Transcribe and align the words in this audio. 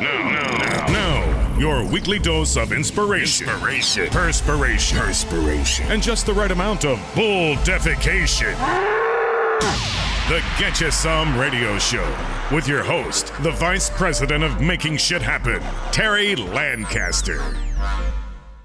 Now, 0.00 0.30
now, 0.30 0.86
now, 0.86 1.58
your 1.58 1.84
weekly 1.84 2.18
dose 2.18 2.56
of 2.56 2.72
inspiration, 2.72 3.46
inspiration, 3.46 4.08
perspiration, 4.08 4.98
perspiration, 4.98 5.92
and 5.92 6.02
just 6.02 6.24
the 6.24 6.32
right 6.32 6.50
amount 6.50 6.86
of 6.86 6.98
bull 7.14 7.54
defecation. 7.56 8.56
The 10.30 10.42
Get 10.58 10.80
You 10.80 10.90
Some 10.90 11.38
Radio 11.38 11.78
Show 11.78 12.16
with 12.50 12.66
your 12.66 12.82
host, 12.82 13.30
the 13.42 13.50
Vice 13.50 13.90
President 13.90 14.42
of 14.42 14.62
Making 14.62 14.96
Shit 14.96 15.20
Happen, 15.20 15.60
Terry 15.92 16.34
Lancaster. 16.34 17.42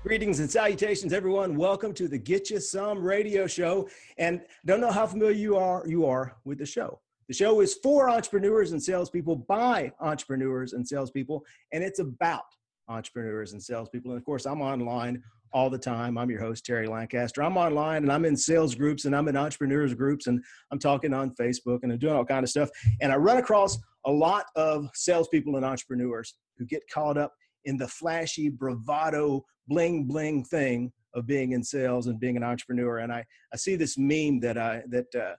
Greetings 0.04 0.40
and 0.40 0.50
salutations, 0.50 1.12
everyone. 1.12 1.58
Welcome 1.58 1.94
to 1.96 2.08
the 2.08 2.18
Get 2.18 2.50
You 2.50 2.62
Some 2.62 3.04
Radio 3.04 3.46
Show. 3.46 3.90
And 4.18 4.40
don't 4.64 4.80
know 4.80 4.92
how 4.92 5.06
familiar 5.06 5.36
you 5.36 5.58
are 5.58 5.84
you 5.86 6.06
are 6.06 6.38
with 6.46 6.60
the 6.60 6.66
show. 6.66 7.02
The 7.28 7.34
show 7.34 7.62
is 7.62 7.73
for 7.82 8.10
entrepreneurs 8.10 8.71
and 8.71 8.82
salespeople 8.82 9.38
by 9.48 9.92
entrepreneurs 10.00 10.74
and 10.74 10.88
salespeople, 10.88 11.44
and 11.74 11.84
it's 11.84 12.00
about 12.00 12.44
entrepreneurs 12.88 13.54
and 13.54 13.61
salespeople. 13.61 14.11
And 14.11 14.20
of 14.20 14.25
course, 14.25 14.46
I'm 14.46 14.61
online 14.61 15.24
all 15.51 15.70
the 15.70 15.78
time. 15.78 16.18
I'm 16.18 16.29
your 16.29 16.39
host, 16.42 16.65
Terry 16.65 16.86
Lancaster. 16.86 17.42
I'm 17.42 17.57
online 17.57 18.04
and 18.04 18.11
I'm 18.11 18.25
in 18.25 18.36
sales 18.36 18.75
groups 18.75 19.06
and 19.06 19.15
I'm 19.15 19.28
in 19.28 19.38
entrepreneurs 19.38 19.93
groups 19.93 20.28
and 20.28 20.43
I'm 20.71 20.78
talking 20.78 21.14
on 21.14 21.32
Facebook 21.32 21.79
and 21.82 21.92
I'm 21.92 21.98
doing 21.98 22.14
all 22.14 22.25
kind 22.25 22.43
of 22.43 22.50
stuff. 22.50 22.70
And 23.01 23.11
I 23.11 23.15
run 23.15 23.37
across 23.37 23.78
a 24.06 24.12
lot 24.12 24.46
of 24.56 24.89
salespeople 24.93 25.56
and 25.56 25.65
entrepreneurs 25.65 26.36
who 26.57 26.65
get 26.65 26.84
caught 26.93 27.18
up 27.18 27.34
in 27.64 27.78
the 27.78 27.87
flashy 27.87 28.50
bravado 28.50 29.43
bling 29.68 30.06
bling 30.06 30.43
thing 30.43 30.92
of 31.15 31.26
being 31.26 31.54
in 31.54 31.64
sales 31.64 32.08
and 32.08 32.20
being 32.20 32.38
an 32.38 32.44
entrepreneur. 32.44 33.00
And 33.00 33.12
I, 33.12 33.23
I 33.53 33.58
see 33.58 33.76
this 33.76 33.98
meme 33.98 34.42
that 34.42 34.58
I 34.58 34.84
that 34.89 35.16
uh, 35.16 35.36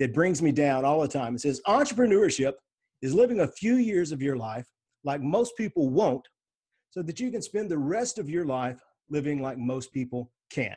that 0.00 0.14
brings 0.14 0.42
me 0.42 0.50
down 0.50 0.84
all 0.84 1.00
the 1.00 1.08
time. 1.08 1.34
It 1.36 1.42
says 1.42 1.60
entrepreneurship 1.68 2.54
is 3.02 3.14
living 3.14 3.40
a 3.40 3.46
few 3.46 3.76
years 3.76 4.10
of 4.10 4.20
your 4.20 4.36
life 4.36 4.66
like 5.04 5.20
most 5.20 5.56
people 5.56 5.90
won't, 5.90 6.26
so 6.90 7.02
that 7.02 7.20
you 7.20 7.30
can 7.30 7.40
spend 7.40 7.70
the 7.70 7.78
rest 7.78 8.18
of 8.18 8.28
your 8.28 8.44
life 8.44 8.80
living 9.08 9.40
like 9.40 9.56
most 9.58 9.92
people 9.92 10.32
can't. 10.50 10.74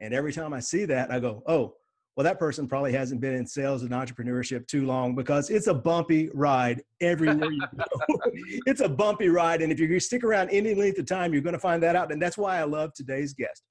And 0.00 0.14
every 0.14 0.32
time 0.32 0.52
I 0.52 0.60
see 0.60 0.84
that, 0.86 1.10
I 1.10 1.20
go, 1.20 1.42
oh, 1.46 1.74
well, 2.16 2.24
that 2.24 2.38
person 2.38 2.68
probably 2.68 2.92
hasn't 2.92 3.20
been 3.20 3.34
in 3.34 3.46
sales 3.46 3.82
and 3.82 3.90
entrepreneurship 3.90 4.66
too 4.68 4.86
long 4.86 5.14
because 5.14 5.50
it's 5.50 5.66
a 5.66 5.74
bumpy 5.74 6.30
ride 6.32 6.80
everywhere 7.00 7.50
you 7.50 7.60
go. 7.76 7.84
it's 8.66 8.80
a 8.80 8.88
bumpy 8.88 9.28
ride. 9.28 9.62
And 9.62 9.72
if 9.72 9.80
you 9.80 9.98
stick 9.98 10.22
around 10.22 10.50
any 10.50 10.74
length 10.74 10.98
of 10.98 11.06
time, 11.06 11.32
you're 11.32 11.42
going 11.42 11.54
to 11.54 11.58
find 11.60 11.82
that 11.82 11.96
out. 11.96 12.12
And 12.12 12.22
that's 12.22 12.38
why 12.38 12.58
I 12.58 12.64
love 12.64 12.92
today's 12.94 13.34
guest. 13.34 13.62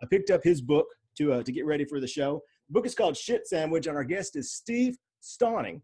I 0.00 0.06
picked 0.06 0.30
up 0.30 0.42
his 0.44 0.60
book 0.60 0.86
to, 1.16 1.32
uh, 1.34 1.42
to 1.42 1.50
get 1.52 1.66
ready 1.66 1.84
for 1.84 1.98
the 1.98 2.06
show. 2.06 2.40
Book 2.70 2.84
is 2.84 2.94
called 2.94 3.16
Shit 3.16 3.46
Sandwich, 3.46 3.86
and 3.86 3.96
our 3.96 4.04
guest 4.04 4.36
is 4.36 4.52
Steve 4.52 4.96
Stauning. 5.22 5.80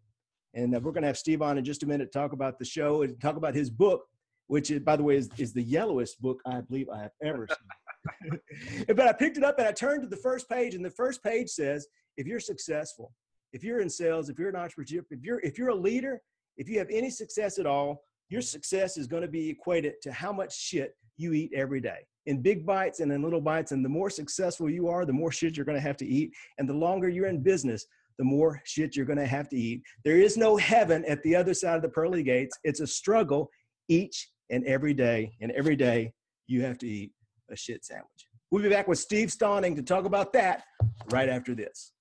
And 0.53 0.75
uh, 0.75 0.79
we're 0.79 0.91
going 0.91 1.01
to 1.01 1.07
have 1.07 1.17
Steve 1.17 1.41
on 1.41 1.57
in 1.57 1.65
just 1.65 1.83
a 1.83 1.87
minute 1.87 2.11
to 2.11 2.19
talk 2.19 2.31
about 2.31 2.59
the 2.59 2.65
show 2.65 3.01
and 3.01 3.19
talk 3.19 3.37
about 3.37 3.55
his 3.55 3.69
book, 3.69 4.03
which, 4.47 4.69
is, 4.69 4.79
by 4.81 4.95
the 4.95 5.03
way, 5.03 5.17
is, 5.17 5.29
is 5.37 5.51
the 5.51 5.63
yellowest 5.63 6.21
book 6.21 6.39
I 6.45 6.61
believe 6.61 6.87
I 6.89 7.01
have 7.01 7.11
ever 7.23 7.47
seen. 7.47 8.39
but 8.87 9.07
I 9.07 9.13
picked 9.13 9.37
it 9.37 9.43
up 9.43 9.57
and 9.57 9.67
I 9.67 9.71
turned 9.71 10.03
to 10.03 10.07
the 10.07 10.15
first 10.15 10.47
page, 10.47 10.75
and 10.75 10.85
the 10.85 10.91
first 10.91 11.23
page 11.23 11.49
says, 11.49 11.87
if 12.17 12.27
you're 12.27 12.39
successful, 12.39 13.11
if 13.51 13.63
you're 13.63 13.79
in 13.79 13.89
sales, 13.89 14.29
if 14.29 14.37
you're 14.37 14.49
an 14.49 14.55
entrepreneur, 14.55 15.03
if 15.09 15.23
you're 15.23 15.39
if 15.39 15.57
you're 15.57 15.69
a 15.69 15.75
leader, 15.75 16.21
if 16.57 16.69
you 16.69 16.77
have 16.77 16.89
any 16.91 17.09
success 17.09 17.57
at 17.57 17.65
all, 17.65 18.03
your 18.29 18.41
success 18.41 18.97
is 18.97 19.07
going 19.07 19.23
to 19.23 19.27
be 19.27 19.49
equated 19.49 19.93
to 20.03 20.11
how 20.11 20.31
much 20.31 20.55
shit 20.55 20.95
you 21.17 21.33
eat 21.33 21.51
every 21.53 21.81
day 21.81 22.05
in 22.25 22.41
big 22.41 22.65
bites 22.65 22.99
and 22.99 23.11
in 23.11 23.21
little 23.21 23.41
bites. 23.41 23.71
And 23.71 23.83
the 23.83 23.89
more 23.89 24.09
successful 24.09 24.69
you 24.69 24.87
are, 24.87 25.05
the 25.05 25.13
more 25.13 25.31
shit 25.31 25.55
you're 25.55 25.65
going 25.65 25.77
to 25.77 25.81
have 25.81 25.97
to 25.97 26.07
eat. 26.07 26.31
And 26.57 26.67
the 26.67 26.73
longer 26.73 27.09
you're 27.09 27.27
in 27.27 27.41
business, 27.41 27.85
the 28.17 28.23
more 28.23 28.61
shit 28.65 28.95
you're 28.95 29.05
going 29.05 29.19
to 29.19 29.27
have 29.27 29.49
to 29.49 29.57
eat. 29.57 29.81
There 30.03 30.17
is 30.17 30.37
no 30.37 30.55
heaven 30.57 31.03
at 31.05 31.21
the 31.23 31.35
other 31.35 31.53
side 31.53 31.75
of 31.75 31.81
the 31.81 31.89
pearly 31.89 32.23
gates. 32.23 32.57
It's 32.63 32.79
a 32.79 32.87
struggle 32.87 33.49
each 33.89 34.29
and 34.49 34.65
every 34.65 34.93
day. 34.93 35.33
And 35.41 35.51
every 35.51 35.75
day 35.75 36.13
you 36.47 36.63
have 36.63 36.77
to 36.79 36.87
eat 36.87 37.11
a 37.51 37.55
shit 37.55 37.83
sandwich. 37.83 38.27
We'll 38.51 38.63
be 38.63 38.69
back 38.69 38.87
with 38.87 38.99
Steve 38.99 39.29
Stauning 39.29 39.75
to 39.75 39.81
talk 39.81 40.05
about 40.05 40.31
that 40.33 40.63
right 41.09 41.27
after 41.27 41.53
this. 41.53 41.91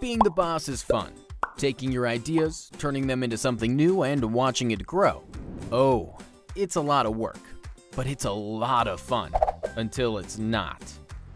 Being 0.00 0.18
the 0.18 0.30
boss 0.30 0.68
is 0.68 0.82
fun. 0.82 1.12
Taking 1.56 1.92
your 1.92 2.06
ideas, 2.06 2.70
turning 2.78 3.06
them 3.06 3.22
into 3.22 3.38
something 3.38 3.76
new, 3.76 4.02
and 4.02 4.32
watching 4.32 4.72
it 4.72 4.84
grow. 4.84 5.22
Oh, 5.70 6.18
it's 6.56 6.76
a 6.76 6.80
lot 6.80 7.06
of 7.06 7.16
work, 7.16 7.38
but 7.96 8.06
it's 8.06 8.24
a 8.24 8.30
lot 8.30 8.88
of 8.88 9.00
fun 9.00 9.32
until 9.76 10.18
it's 10.18 10.38
not. 10.38 10.82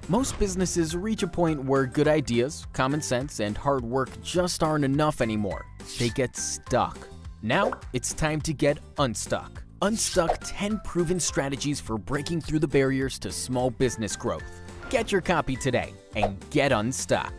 Most 0.09 0.39
businesses 0.39 0.97
reach 0.97 1.23
a 1.23 1.27
point 1.27 1.63
where 1.65 1.85
good 1.85 2.09
ideas, 2.09 2.67
common 2.73 3.03
sense, 3.03 3.41
and 3.41 3.57
hard 3.57 3.85
work 3.85 4.09
just 4.23 4.63
aren't 4.63 4.85
enough 4.85 5.21
anymore. 5.21 5.67
They 5.99 6.09
get 6.09 6.37
stuck. 6.37 6.97
Now 7.43 7.73
it's 7.93 8.15
time 8.15 8.41
to 8.43 8.53
get 8.53 8.79
unstuck. 8.99 9.63
Unstuck 9.83 10.39
10 10.43 10.81
proven 10.85 11.21
strategies 11.21 11.79
for 11.79 11.99
breaking 11.99 12.41
through 12.41 12.59
the 12.59 12.69
barriers 12.69 13.19
to 13.21 13.31
small 13.31 13.71
business 13.71 14.17
growth. 14.17 14.63
Get 14.91 15.13
your 15.13 15.21
copy 15.21 15.57
today 15.57 15.93
and 16.17 16.39
get 16.51 16.73
unstuck. 16.73 17.33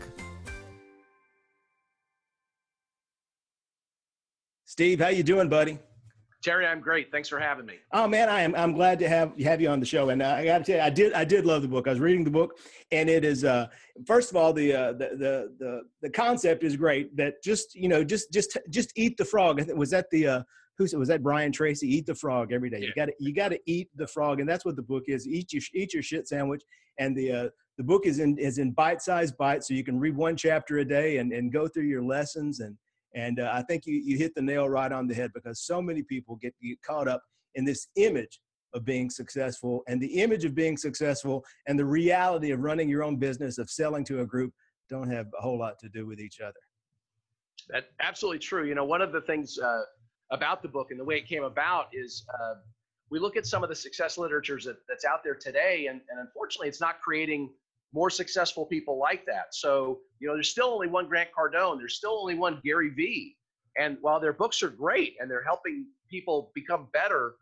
Steve, 4.64 5.00
how 5.00 5.08
you 5.08 5.24
doing, 5.24 5.48
buddy? 5.48 5.80
Terry, 6.42 6.66
I'm 6.66 6.80
great. 6.80 7.12
Thanks 7.12 7.28
for 7.28 7.38
having 7.38 7.66
me. 7.66 7.74
Oh 7.92 8.08
man, 8.08 8.30
I 8.30 8.40
am. 8.40 8.54
I'm 8.54 8.72
glad 8.72 8.98
to 9.00 9.08
have 9.08 9.38
have 9.40 9.60
you 9.60 9.68
on 9.68 9.78
the 9.78 9.86
show. 9.86 10.08
And 10.08 10.22
uh, 10.22 10.36
I 10.38 10.44
got 10.44 10.58
to 10.58 10.64
tell 10.64 10.76
you, 10.76 10.82
I 10.82 10.90
did 10.90 11.12
I 11.12 11.24
did 11.24 11.44
love 11.44 11.60
the 11.60 11.68
book. 11.68 11.86
I 11.86 11.90
was 11.90 12.00
reading 12.00 12.24
the 12.24 12.30
book, 12.30 12.58
and 12.92 13.10
it 13.10 13.24
is 13.24 13.44
uh, 13.44 13.66
first 14.06 14.30
of 14.30 14.36
all 14.36 14.52
the, 14.52 14.72
uh, 14.72 14.92
the 14.92 15.08
the 15.18 15.52
the 15.58 15.82
the 16.00 16.10
concept 16.10 16.64
is 16.64 16.76
great. 16.76 17.14
That 17.16 17.42
just 17.42 17.74
you 17.74 17.88
know 17.88 18.02
just 18.02 18.32
just 18.32 18.56
just 18.70 18.92
eat 18.96 19.18
the 19.18 19.24
frog. 19.24 19.60
Was 19.72 19.90
that 19.90 20.06
the 20.10 20.26
uh, 20.26 20.42
who 20.78 20.98
was 20.98 21.08
that 21.08 21.22
Brian 21.22 21.52
Tracy? 21.52 21.94
Eat 21.94 22.06
the 22.06 22.14
frog 22.14 22.52
every 22.52 22.70
day. 22.70 22.78
Yeah. 22.78 22.86
You 22.86 22.94
got 22.94 23.06
to 23.06 23.12
you 23.18 23.34
got 23.34 23.48
to 23.48 23.60
eat 23.66 23.90
the 23.94 24.06
frog, 24.06 24.40
and 24.40 24.48
that's 24.48 24.64
what 24.64 24.76
the 24.76 24.82
book 24.82 25.04
is. 25.08 25.28
Eat 25.28 25.52
your 25.52 25.62
eat 25.74 25.92
your 25.92 26.02
shit 26.02 26.26
sandwich. 26.26 26.62
And 26.98 27.14
the 27.14 27.32
uh, 27.32 27.48
the 27.76 27.84
book 27.84 28.06
is 28.06 28.18
in 28.18 28.38
is 28.38 28.56
in 28.56 28.72
bite 28.72 29.02
sized 29.02 29.36
bites, 29.36 29.68
so 29.68 29.74
you 29.74 29.84
can 29.84 29.98
read 29.98 30.16
one 30.16 30.36
chapter 30.36 30.78
a 30.78 30.84
day 30.86 31.18
and 31.18 31.32
and 31.32 31.52
go 31.52 31.68
through 31.68 31.84
your 31.84 32.02
lessons 32.02 32.60
and 32.60 32.78
and 33.14 33.40
uh, 33.40 33.50
I 33.52 33.62
think 33.62 33.86
you, 33.86 33.94
you 33.94 34.16
hit 34.16 34.34
the 34.34 34.42
nail 34.42 34.68
right 34.68 34.92
on 34.92 35.06
the 35.06 35.14
head 35.14 35.30
because 35.34 35.60
so 35.60 35.82
many 35.82 36.02
people 36.02 36.36
get, 36.36 36.54
get 36.62 36.80
caught 36.82 37.08
up 37.08 37.22
in 37.54 37.64
this 37.64 37.88
image 37.96 38.40
of 38.72 38.84
being 38.84 39.10
successful 39.10 39.82
and 39.88 40.00
the 40.00 40.20
image 40.20 40.44
of 40.44 40.54
being 40.54 40.76
successful 40.76 41.44
and 41.66 41.78
the 41.78 41.84
reality 41.84 42.52
of 42.52 42.60
running 42.60 42.88
your 42.88 43.02
own 43.02 43.16
business, 43.16 43.58
of 43.58 43.68
selling 43.68 44.04
to 44.04 44.20
a 44.20 44.26
group, 44.26 44.52
don't 44.88 45.10
have 45.10 45.26
a 45.38 45.42
whole 45.42 45.58
lot 45.58 45.78
to 45.80 45.88
do 45.88 46.06
with 46.06 46.20
each 46.20 46.40
other. 46.40 46.60
That's 47.68 47.86
absolutely 48.00 48.38
true. 48.38 48.66
You 48.66 48.74
know, 48.74 48.84
one 48.84 49.02
of 49.02 49.12
the 49.12 49.20
things 49.22 49.58
uh, 49.58 49.82
about 50.30 50.62
the 50.62 50.68
book 50.68 50.90
and 50.90 50.98
the 50.98 51.04
way 51.04 51.16
it 51.16 51.26
came 51.26 51.44
about 51.44 51.88
is 51.92 52.24
uh, 52.32 52.54
we 53.10 53.18
look 53.18 53.36
at 53.36 53.46
some 53.46 53.62
of 53.62 53.68
the 53.68 53.74
success 53.74 54.18
literatures 54.18 54.64
that, 54.64 54.76
that's 54.88 55.04
out 55.04 55.24
there 55.24 55.34
today, 55.34 55.86
and, 55.88 56.00
and 56.10 56.20
unfortunately, 56.20 56.68
it's 56.68 56.80
not 56.80 57.00
creating 57.00 57.50
more 57.92 58.10
successful 58.10 58.66
people 58.66 58.98
like 58.98 59.24
that. 59.26 59.52
So, 59.52 60.00
you 60.20 60.28
know, 60.28 60.34
there's 60.34 60.50
still 60.50 60.68
only 60.68 60.86
one 60.86 61.08
Grant 61.08 61.30
Cardone, 61.36 61.78
there's 61.78 61.96
still 61.96 62.18
only 62.20 62.34
one 62.34 62.60
Gary 62.64 62.90
Vee. 62.90 63.36
And 63.78 63.98
while 64.00 64.20
their 64.20 64.32
books 64.32 64.62
are 64.62 64.68
great 64.68 65.14
and 65.20 65.30
they're 65.30 65.44
helping 65.44 65.86
people 66.10 66.50
become 66.54 66.88
better, 66.92 67.34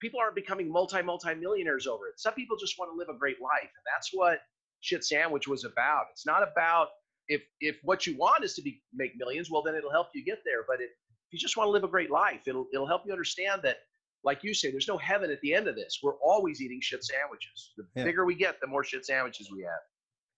people 0.00 0.20
aren't 0.20 0.34
becoming 0.34 0.70
multi 0.70 1.02
multi 1.02 1.34
millionaires 1.34 1.86
over 1.86 2.08
it. 2.08 2.18
Some 2.18 2.34
people 2.34 2.56
just 2.56 2.78
want 2.78 2.90
to 2.92 2.96
live 2.96 3.08
a 3.14 3.18
great 3.18 3.40
life. 3.40 3.62
And 3.62 3.84
that's 3.94 4.10
what 4.12 4.40
Shit 4.80 5.04
Sandwich 5.04 5.48
was 5.48 5.64
about. 5.64 6.04
It's 6.12 6.26
not 6.26 6.42
about 6.42 6.88
if 7.28 7.42
if 7.60 7.76
what 7.82 8.06
you 8.06 8.16
want 8.16 8.44
is 8.44 8.54
to 8.54 8.62
be 8.62 8.82
make 8.94 9.12
millions, 9.16 9.50
well 9.50 9.62
then 9.62 9.74
it'll 9.74 9.90
help 9.90 10.08
you 10.14 10.24
get 10.24 10.40
there. 10.44 10.64
But 10.66 10.80
if, 10.80 10.90
if 10.90 11.32
you 11.32 11.38
just 11.38 11.56
want 11.56 11.68
to 11.68 11.72
live 11.72 11.84
a 11.84 11.88
great 11.88 12.10
life, 12.10 12.40
it'll 12.46 12.66
it'll 12.72 12.86
help 12.86 13.02
you 13.06 13.12
understand 13.12 13.62
that 13.62 13.78
like 14.22 14.44
you 14.44 14.52
say, 14.52 14.70
there's 14.70 14.88
no 14.88 14.98
heaven 14.98 15.30
at 15.30 15.40
the 15.40 15.54
end 15.54 15.66
of 15.66 15.76
this. 15.76 16.00
We're 16.02 16.16
always 16.16 16.60
eating 16.60 16.80
shit 16.82 17.02
sandwiches. 17.04 17.72
The 17.76 17.86
yeah. 17.96 18.04
bigger 18.04 18.26
we 18.26 18.34
get, 18.34 18.60
the 18.60 18.66
more 18.66 18.84
shit 18.84 19.06
sandwiches 19.06 19.50
we 19.50 19.62
have. 19.62 19.80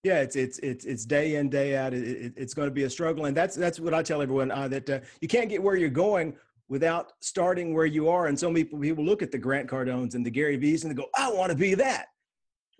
Yeah, 0.02 0.20
it's 0.20 0.34
it's 0.34 0.58
it's 0.58 0.84
it's 0.84 1.04
day 1.04 1.36
in 1.36 1.48
day 1.48 1.76
out. 1.76 1.94
It, 1.94 2.02
it, 2.02 2.32
it's 2.36 2.54
going 2.54 2.66
to 2.66 2.74
be 2.74 2.84
a 2.84 2.90
struggle, 2.90 3.26
and 3.26 3.36
that's 3.36 3.54
that's 3.54 3.78
what 3.78 3.94
I 3.94 4.02
tell 4.02 4.20
everyone 4.20 4.50
uh, 4.50 4.66
that 4.68 4.90
uh, 4.90 5.00
you 5.20 5.28
can't 5.28 5.48
get 5.48 5.62
where 5.62 5.76
you're 5.76 5.90
going 5.90 6.36
without 6.68 7.12
starting 7.20 7.72
where 7.72 7.86
you 7.86 8.08
are. 8.08 8.26
And 8.26 8.38
so 8.38 8.50
many 8.50 8.64
people, 8.64 8.80
people 8.80 9.04
look 9.04 9.22
at 9.22 9.30
the 9.30 9.38
Grant 9.38 9.68
Cardones 9.68 10.14
and 10.14 10.26
the 10.26 10.30
Gary 10.30 10.56
Vee's 10.56 10.82
and 10.82 10.90
they 10.90 11.00
go, 11.00 11.08
"I 11.16 11.30
want 11.30 11.50
to 11.50 11.56
be 11.56 11.74
that," 11.74 12.06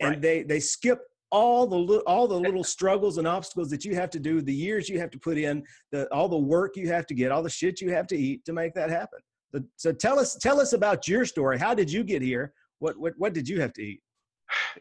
and 0.01 0.21
they 0.21 0.43
they 0.43 0.59
skip 0.59 1.01
all 1.31 1.67
the 1.67 1.99
all 2.01 2.27
the 2.27 2.39
little 2.49 2.65
struggles 2.65 3.19
and 3.19 3.29
obstacles 3.29 3.71
that 3.71 3.85
you 3.85 3.95
have 3.95 4.11
to 4.11 4.19
do, 4.19 4.41
the 4.41 4.53
years 4.53 4.89
you 4.89 4.99
have 4.99 5.11
to 5.11 5.19
put 5.19 5.39
in, 5.39 5.63
the 5.93 6.13
all 6.13 6.29
the 6.29 6.37
work 6.37 6.77
you 6.77 6.89
have 6.89 7.07
to 7.07 7.15
get, 7.15 7.31
all 7.31 7.43
the 7.43 7.51
shit 7.51 7.81
you 7.81 7.93
have 7.93 8.09
to 8.09 8.17
eat 8.17 8.45
to 8.45 8.53
make 8.53 8.75
that 8.75 8.91
happen. 8.91 9.21
So, 9.55 9.61
so 9.77 9.93
tell 9.93 10.19
us 10.19 10.35
tell 10.37 10.61
us 10.61 10.73
about 10.73 11.07
your 11.07 11.25
story. 11.25 11.59
How 11.59 11.73
did 11.73 11.91
you 11.91 12.03
get 12.03 12.21
here? 12.21 12.53
What 12.81 12.99
what 12.99 13.15
what 13.17 13.33
did 13.33 13.49
you 13.49 13.61
have 13.61 13.73
to 13.75 13.83
eat? 13.83 14.03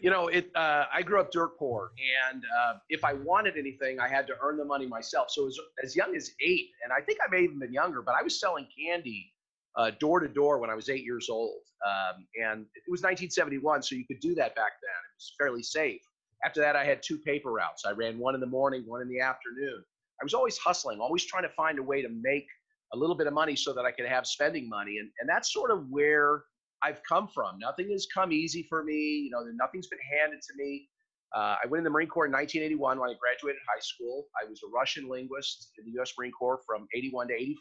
You 0.01 0.09
know, 0.09 0.27
it. 0.27 0.49
Uh, 0.55 0.85
I 0.93 1.01
grew 1.01 1.19
up 1.19 1.31
dirt 1.31 1.57
poor, 1.57 1.91
and 2.31 2.43
uh, 2.59 2.73
if 2.89 3.03
I 3.03 3.13
wanted 3.13 3.57
anything, 3.57 3.99
I 3.99 4.07
had 4.07 4.27
to 4.27 4.33
earn 4.41 4.57
the 4.57 4.65
money 4.65 4.85
myself. 4.85 5.29
So 5.29 5.47
as 5.47 5.57
as 5.83 5.95
young 5.95 6.15
as 6.15 6.31
eight, 6.41 6.69
and 6.83 6.91
I 6.93 7.01
think 7.01 7.19
I 7.25 7.29
may 7.29 7.43
even 7.43 7.59
been 7.59 7.73
younger, 7.73 8.01
but 8.01 8.15
I 8.15 8.23
was 8.23 8.39
selling 8.39 8.67
candy 8.77 9.31
uh, 9.75 9.91
door 9.99 10.19
to 10.19 10.27
door 10.27 10.59
when 10.59 10.69
I 10.69 10.75
was 10.75 10.89
eight 10.89 11.03
years 11.03 11.29
old, 11.29 11.61
um, 11.85 12.25
and 12.35 12.65
it 12.75 12.89
was 12.89 13.01
1971, 13.01 13.83
so 13.83 13.95
you 13.95 14.05
could 14.05 14.19
do 14.19 14.35
that 14.35 14.55
back 14.55 14.73
then. 14.81 14.89
It 14.91 15.17
was 15.17 15.33
fairly 15.37 15.63
safe. 15.63 16.01
After 16.43 16.59
that, 16.61 16.75
I 16.75 16.83
had 16.83 17.03
two 17.03 17.17
paper 17.19 17.51
routes. 17.51 17.83
I 17.85 17.91
ran 17.91 18.17
one 18.17 18.35
in 18.35 18.41
the 18.41 18.47
morning, 18.47 18.83
one 18.87 19.01
in 19.01 19.09
the 19.09 19.19
afternoon. 19.19 19.83
I 20.19 20.23
was 20.23 20.33
always 20.33 20.57
hustling, 20.57 20.99
always 20.99 21.25
trying 21.25 21.43
to 21.43 21.49
find 21.49 21.79
a 21.79 21.83
way 21.83 22.01
to 22.01 22.09
make 22.09 22.47
a 22.93 22.97
little 22.97 23.15
bit 23.15 23.27
of 23.27 23.33
money 23.33 23.55
so 23.55 23.73
that 23.73 23.85
I 23.85 23.91
could 23.91 24.05
have 24.05 24.25
spending 24.25 24.67
money. 24.67 24.97
And, 24.99 25.09
and 25.19 25.29
that's 25.29 25.53
sort 25.53 25.71
of 25.71 25.87
where 25.89 26.43
I've 26.83 27.01
come 27.07 27.27
from. 27.27 27.59
Nothing 27.59 27.91
has 27.91 28.07
come 28.13 28.31
easy 28.31 28.65
for 28.69 28.83
me. 28.83 28.93
You 28.93 29.31
know, 29.31 29.43
nothing's 29.53 29.87
been 29.87 29.99
handed 30.19 30.41
to 30.41 30.53
me. 30.57 30.87
Uh, 31.35 31.55
I 31.63 31.67
went 31.67 31.79
in 31.79 31.83
the 31.85 31.89
Marine 31.89 32.09
Corps 32.09 32.25
in 32.25 32.31
1981 32.31 32.99
when 32.99 33.09
I 33.09 33.13
graduated 33.13 33.61
high 33.67 33.79
school. 33.79 34.25
I 34.41 34.49
was 34.49 34.61
a 34.63 34.69
Russian 34.73 35.07
linguist 35.07 35.71
in 35.77 35.85
the 35.85 35.91
U.S. 35.91 36.11
Marine 36.19 36.31
Corps 36.31 36.59
from 36.65 36.87
81 36.93 37.29
to 37.29 37.33
85. 37.33 37.55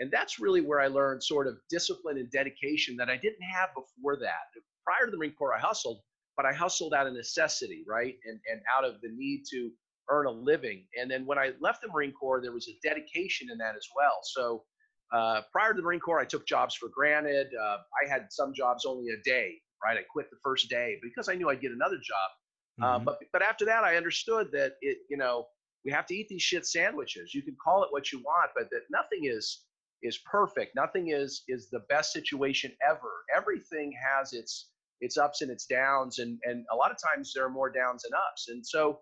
And 0.00 0.10
that's 0.10 0.40
really 0.40 0.60
where 0.60 0.80
I 0.80 0.88
learned 0.88 1.22
sort 1.22 1.46
of 1.46 1.56
discipline 1.70 2.18
and 2.18 2.28
dedication 2.32 2.96
that 2.96 3.08
I 3.08 3.16
didn't 3.16 3.42
have 3.54 3.68
before 3.74 4.16
that. 4.20 4.50
Prior 4.84 5.06
to 5.06 5.10
the 5.12 5.16
Marine 5.16 5.34
Corps, 5.38 5.54
I 5.54 5.60
hustled, 5.60 6.00
but 6.36 6.46
I 6.46 6.52
hustled 6.52 6.94
out 6.94 7.06
of 7.06 7.12
necessity, 7.12 7.84
right? 7.86 8.16
And, 8.24 8.40
and 8.50 8.60
out 8.76 8.84
of 8.84 9.00
the 9.02 9.10
need 9.14 9.44
to 9.52 9.70
earn 10.10 10.26
a 10.26 10.30
living. 10.30 10.84
And 11.00 11.08
then 11.08 11.24
when 11.26 11.38
I 11.38 11.52
left 11.60 11.82
the 11.82 11.88
Marine 11.88 12.12
Corps, 12.12 12.40
there 12.42 12.52
was 12.52 12.68
a 12.68 12.76
dedication 12.82 13.50
in 13.52 13.58
that 13.58 13.76
as 13.76 13.86
well. 13.94 14.18
So 14.24 14.64
uh, 15.12 15.42
prior 15.52 15.72
to 15.72 15.76
the 15.76 15.82
Marine 15.82 16.00
Corps, 16.00 16.20
I 16.20 16.24
took 16.24 16.46
jobs 16.46 16.74
for 16.74 16.88
granted. 16.88 17.48
Uh, 17.54 17.78
I 18.04 18.08
had 18.08 18.26
some 18.30 18.52
jobs 18.54 18.84
only 18.84 19.10
a 19.10 19.22
day, 19.24 19.54
right? 19.82 19.96
I 19.96 20.02
quit 20.10 20.30
the 20.30 20.38
first 20.42 20.68
day 20.68 20.96
because 21.02 21.28
I 21.28 21.34
knew 21.34 21.48
I'd 21.50 21.60
get 21.60 21.72
another 21.72 21.96
job. 21.96 22.30
Uh, 22.82 22.96
mm-hmm. 22.96 23.04
but 23.04 23.18
but 23.32 23.42
after 23.42 23.64
that, 23.66 23.84
I 23.84 23.96
understood 23.96 24.48
that 24.52 24.72
it, 24.80 24.98
you 25.08 25.16
know, 25.16 25.46
we 25.84 25.92
have 25.92 26.06
to 26.06 26.14
eat 26.14 26.28
these 26.28 26.42
shit 26.42 26.66
sandwiches. 26.66 27.34
You 27.34 27.42
can 27.42 27.56
call 27.62 27.84
it 27.84 27.88
what 27.92 28.10
you 28.12 28.18
want, 28.20 28.50
but 28.56 28.68
that 28.70 28.82
nothing 28.90 29.24
is 29.24 29.62
is 30.02 30.18
perfect. 30.30 30.74
Nothing 30.74 31.10
is 31.10 31.42
is 31.48 31.68
the 31.70 31.80
best 31.88 32.12
situation 32.12 32.72
ever. 32.86 33.24
Everything 33.34 33.92
has 33.92 34.32
its 34.32 34.70
its 35.00 35.16
ups 35.16 35.42
and 35.42 35.50
its 35.50 35.66
downs, 35.66 36.18
and 36.18 36.38
and 36.44 36.64
a 36.72 36.76
lot 36.76 36.90
of 36.90 36.96
times 36.96 37.32
there 37.34 37.44
are 37.44 37.50
more 37.50 37.70
downs 37.70 38.02
than 38.02 38.12
ups. 38.14 38.48
And 38.48 38.66
so 38.66 39.00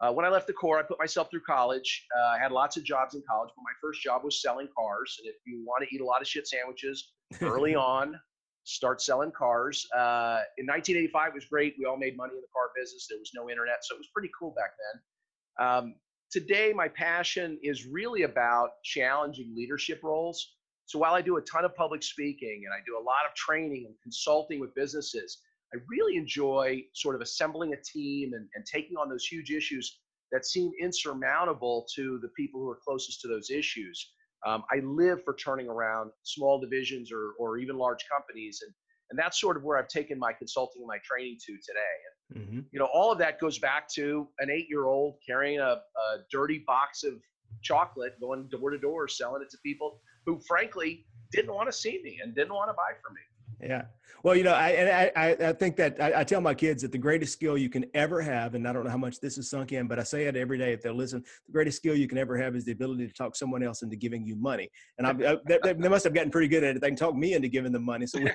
uh, 0.00 0.12
when 0.12 0.24
I 0.24 0.28
left 0.28 0.46
the 0.46 0.52
Corps, 0.52 0.78
I 0.78 0.82
put 0.82 0.98
myself 0.98 1.28
through 1.30 1.42
college. 1.42 2.06
Uh, 2.16 2.36
I 2.36 2.38
had 2.38 2.52
lots 2.52 2.76
of 2.76 2.84
jobs 2.84 3.14
in 3.14 3.22
college, 3.28 3.50
but 3.56 3.62
my 3.62 3.72
first 3.80 4.00
job 4.00 4.22
was 4.22 4.40
selling 4.40 4.68
cars. 4.76 5.16
And 5.18 5.28
if 5.28 5.36
you 5.44 5.64
want 5.66 5.86
to 5.88 5.94
eat 5.94 6.00
a 6.00 6.04
lot 6.04 6.20
of 6.20 6.28
shit 6.28 6.46
sandwiches 6.46 7.12
early 7.42 7.74
on, 7.74 8.18
start 8.62 9.02
selling 9.02 9.32
cars. 9.32 9.86
Uh, 9.96 10.44
in 10.58 10.66
1985 10.66 11.34
was 11.34 11.46
great. 11.46 11.74
We 11.78 11.86
all 11.86 11.96
made 11.96 12.16
money 12.16 12.34
in 12.34 12.40
the 12.40 12.52
car 12.52 12.70
business. 12.76 13.06
There 13.08 13.18
was 13.18 13.30
no 13.34 13.50
internet, 13.50 13.78
so 13.82 13.94
it 13.94 13.98
was 13.98 14.08
pretty 14.12 14.30
cool 14.38 14.54
back 14.56 14.70
then. 14.78 15.66
Um, 15.66 15.94
today, 16.30 16.72
my 16.72 16.86
passion 16.88 17.58
is 17.62 17.86
really 17.86 18.22
about 18.22 18.70
challenging 18.84 19.52
leadership 19.56 20.00
roles. 20.04 20.54
So 20.84 20.98
while 20.98 21.14
I 21.14 21.22
do 21.22 21.38
a 21.38 21.42
ton 21.42 21.64
of 21.64 21.74
public 21.74 22.02
speaking 22.02 22.62
and 22.64 22.72
I 22.72 22.78
do 22.86 22.96
a 22.96 23.02
lot 23.02 23.26
of 23.28 23.34
training 23.34 23.84
and 23.86 23.94
consulting 24.02 24.60
with 24.60 24.74
businesses, 24.74 25.38
I 25.74 25.78
really 25.88 26.16
enjoy 26.16 26.82
sort 26.94 27.14
of 27.14 27.20
assembling 27.20 27.74
a 27.74 27.76
team 27.76 28.32
and, 28.34 28.48
and 28.54 28.64
taking 28.64 28.96
on 28.96 29.08
those 29.08 29.26
huge 29.26 29.50
issues 29.50 30.00
that 30.32 30.46
seem 30.46 30.70
insurmountable 30.80 31.86
to 31.94 32.18
the 32.22 32.28
people 32.36 32.60
who 32.60 32.68
are 32.68 32.78
closest 32.84 33.20
to 33.22 33.28
those 33.28 33.50
issues. 33.50 34.12
Um, 34.46 34.62
I 34.70 34.80
live 34.84 35.24
for 35.24 35.34
turning 35.34 35.68
around 35.68 36.10
small 36.22 36.60
divisions 36.60 37.10
or, 37.12 37.32
or 37.38 37.58
even 37.58 37.76
large 37.76 38.04
companies. 38.10 38.60
And, 38.64 38.72
and 39.10 39.18
that's 39.18 39.40
sort 39.40 39.56
of 39.56 39.64
where 39.64 39.78
I've 39.78 39.88
taken 39.88 40.18
my 40.18 40.32
consulting 40.32 40.82
and 40.82 40.88
my 40.88 40.98
training 41.04 41.38
to 41.46 41.52
today. 41.54 41.96
And, 42.34 42.42
mm-hmm. 42.42 42.60
you 42.70 42.78
know, 42.78 42.88
all 42.92 43.10
of 43.10 43.18
that 43.18 43.40
goes 43.40 43.58
back 43.58 43.88
to 43.94 44.28
an 44.38 44.50
eight 44.50 44.66
year 44.68 44.86
old 44.86 45.16
carrying 45.26 45.60
a, 45.60 45.62
a 45.62 46.18
dirty 46.30 46.62
box 46.66 47.04
of 47.04 47.14
chocolate, 47.62 48.14
going 48.20 48.48
door 48.48 48.70
to 48.70 48.78
door, 48.78 49.08
selling 49.08 49.42
it 49.42 49.50
to 49.50 49.58
people 49.64 50.00
who 50.26 50.40
frankly 50.46 51.06
didn't 51.32 51.54
want 51.54 51.68
to 51.68 51.72
see 51.72 52.00
me 52.02 52.20
and 52.22 52.34
didn't 52.34 52.54
want 52.54 52.68
to 52.68 52.74
buy 52.74 52.92
from 53.02 53.14
me. 53.14 53.68
Yeah. 53.70 53.82
Well, 54.22 54.34
you 54.34 54.42
know, 54.42 54.52
I 54.52 54.70
and 54.70 55.12
I, 55.16 55.48
I 55.48 55.52
think 55.52 55.76
that 55.76 56.00
I, 56.00 56.20
I, 56.20 56.24
tell 56.24 56.40
my 56.40 56.54
kids 56.54 56.82
that 56.82 56.92
the 56.92 56.98
greatest 56.98 57.32
skill 57.32 57.56
you 57.56 57.68
can 57.68 57.84
ever 57.94 58.20
have, 58.20 58.54
and 58.54 58.66
I 58.66 58.72
don't 58.72 58.84
know 58.84 58.90
how 58.90 58.98
much 58.98 59.20
this 59.20 59.38
is 59.38 59.48
sunk 59.48 59.72
in, 59.72 59.86
but 59.86 59.98
I 59.98 60.02
say 60.02 60.24
it 60.24 60.36
every 60.36 60.58
day 60.58 60.72
if 60.72 60.82
they'll 60.82 60.94
listen. 60.94 61.22
The 61.46 61.52
greatest 61.52 61.76
skill 61.76 61.94
you 61.94 62.08
can 62.08 62.18
ever 62.18 62.36
have 62.36 62.56
is 62.56 62.64
the 62.64 62.72
ability 62.72 63.06
to 63.06 63.12
talk 63.12 63.36
someone 63.36 63.62
else 63.62 63.82
into 63.82 63.96
giving 63.96 64.26
you 64.26 64.34
money. 64.36 64.70
And 64.98 65.06
I, 65.06 65.32
I 65.32 65.36
they, 65.46 65.72
they, 65.72 65.88
must 65.88 66.04
have 66.04 66.14
gotten 66.14 66.30
pretty 66.30 66.48
good 66.48 66.64
at 66.64 66.76
it. 66.76 66.80
They 66.80 66.88
can 66.88 66.96
talk 66.96 67.14
me 67.14 67.34
into 67.34 67.48
giving 67.48 67.72
them 67.72 67.84
money. 67.84 68.06
So 68.06 68.18
we, 68.18 68.30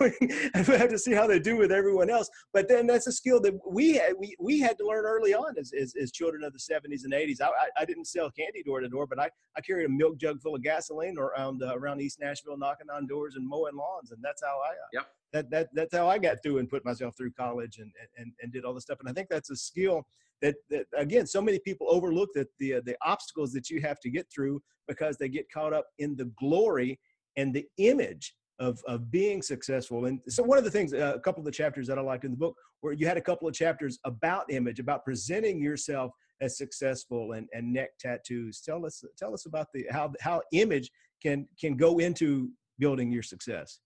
we, 0.00 0.76
have 0.76 0.90
to 0.90 0.98
see 0.98 1.12
how 1.12 1.26
they 1.26 1.38
do 1.38 1.56
with 1.56 1.70
everyone 1.70 2.08
else. 2.08 2.30
But 2.52 2.68
then 2.68 2.86
that's 2.86 3.06
a 3.06 3.12
skill 3.12 3.40
that 3.42 3.54
we 3.68 3.96
had, 3.96 4.14
we, 4.18 4.34
we 4.40 4.58
had 4.58 4.78
to 4.78 4.86
learn 4.86 5.04
early 5.04 5.34
on 5.34 5.54
as, 5.58 5.72
as, 5.78 5.94
as 6.00 6.12
children 6.12 6.44
of 6.44 6.52
the 6.52 6.58
70s 6.58 7.04
and 7.04 7.12
80s. 7.12 7.40
I, 7.40 7.50
I, 7.78 7.84
didn't 7.84 8.06
sell 8.06 8.30
candy 8.30 8.62
door 8.62 8.80
to 8.80 8.88
door, 8.88 9.06
but 9.06 9.18
I, 9.18 9.28
I 9.56 9.60
carried 9.60 9.86
a 9.86 9.88
milk 9.88 10.16
jug 10.18 10.40
full 10.40 10.54
of 10.54 10.62
gasoline 10.62 11.18
around 11.18 11.62
uh, 11.62 11.76
around 11.76 12.00
East 12.00 12.20
Nashville, 12.20 12.56
knocking 12.56 12.86
on 12.94 13.06
doors 13.06 13.34
and 13.36 13.46
mowing 13.46 13.76
lawns, 13.76 14.12
and 14.12 14.22
that's 14.22 14.42
how 14.42 14.60
I. 14.64 14.70
Uh, 14.70 14.88
yep 14.92 14.99
that, 15.32 15.50
that 15.50 15.68
that's 15.72 15.94
how 15.94 16.08
I 16.08 16.18
got 16.18 16.42
through 16.42 16.58
and 16.58 16.68
put 16.68 16.84
myself 16.84 17.16
through 17.16 17.32
college 17.32 17.78
and, 17.78 17.92
and, 18.16 18.32
and 18.40 18.52
did 18.52 18.64
all 18.64 18.74
this 18.74 18.84
stuff. 18.84 18.98
And 19.00 19.08
I 19.08 19.12
think 19.12 19.28
that's 19.28 19.50
a 19.50 19.56
skill 19.56 20.06
that, 20.42 20.56
that 20.70 20.86
again, 20.96 21.26
so 21.26 21.40
many 21.40 21.58
people 21.58 21.86
overlook 21.90 22.30
that 22.34 22.48
the, 22.58 22.74
uh, 22.74 22.80
the 22.84 22.96
obstacles 23.04 23.52
that 23.52 23.70
you 23.70 23.80
have 23.80 24.00
to 24.00 24.10
get 24.10 24.26
through 24.32 24.60
because 24.88 25.16
they 25.16 25.28
get 25.28 25.50
caught 25.52 25.72
up 25.72 25.86
in 25.98 26.16
the 26.16 26.30
glory 26.38 26.98
and 27.36 27.54
the 27.54 27.66
image 27.78 28.34
of, 28.58 28.80
of 28.86 29.10
being 29.10 29.40
successful. 29.40 30.06
And 30.06 30.20
so 30.28 30.42
one 30.42 30.58
of 30.58 30.64
the 30.64 30.70
things, 30.70 30.92
uh, 30.92 31.12
a 31.14 31.20
couple 31.20 31.40
of 31.40 31.46
the 31.46 31.52
chapters 31.52 31.86
that 31.86 31.98
I 31.98 32.02
liked 32.02 32.24
in 32.24 32.32
the 32.32 32.36
book 32.36 32.56
where 32.80 32.92
you 32.92 33.06
had 33.06 33.16
a 33.16 33.22
couple 33.22 33.46
of 33.46 33.54
chapters 33.54 33.98
about 34.04 34.50
image, 34.50 34.80
about 34.80 35.04
presenting 35.04 35.60
yourself 35.60 36.12
as 36.40 36.58
successful 36.58 37.32
and, 37.32 37.46
and 37.52 37.72
neck 37.72 37.90
tattoos. 37.98 38.60
Tell 38.60 38.84
us, 38.84 39.04
tell 39.16 39.34
us 39.34 39.46
about 39.46 39.68
the, 39.72 39.86
how, 39.90 40.12
how 40.20 40.42
image 40.52 40.90
can, 41.22 41.46
can 41.58 41.76
go 41.76 41.98
into 41.98 42.50
building 42.78 43.12
your 43.12 43.22
success 43.22 43.80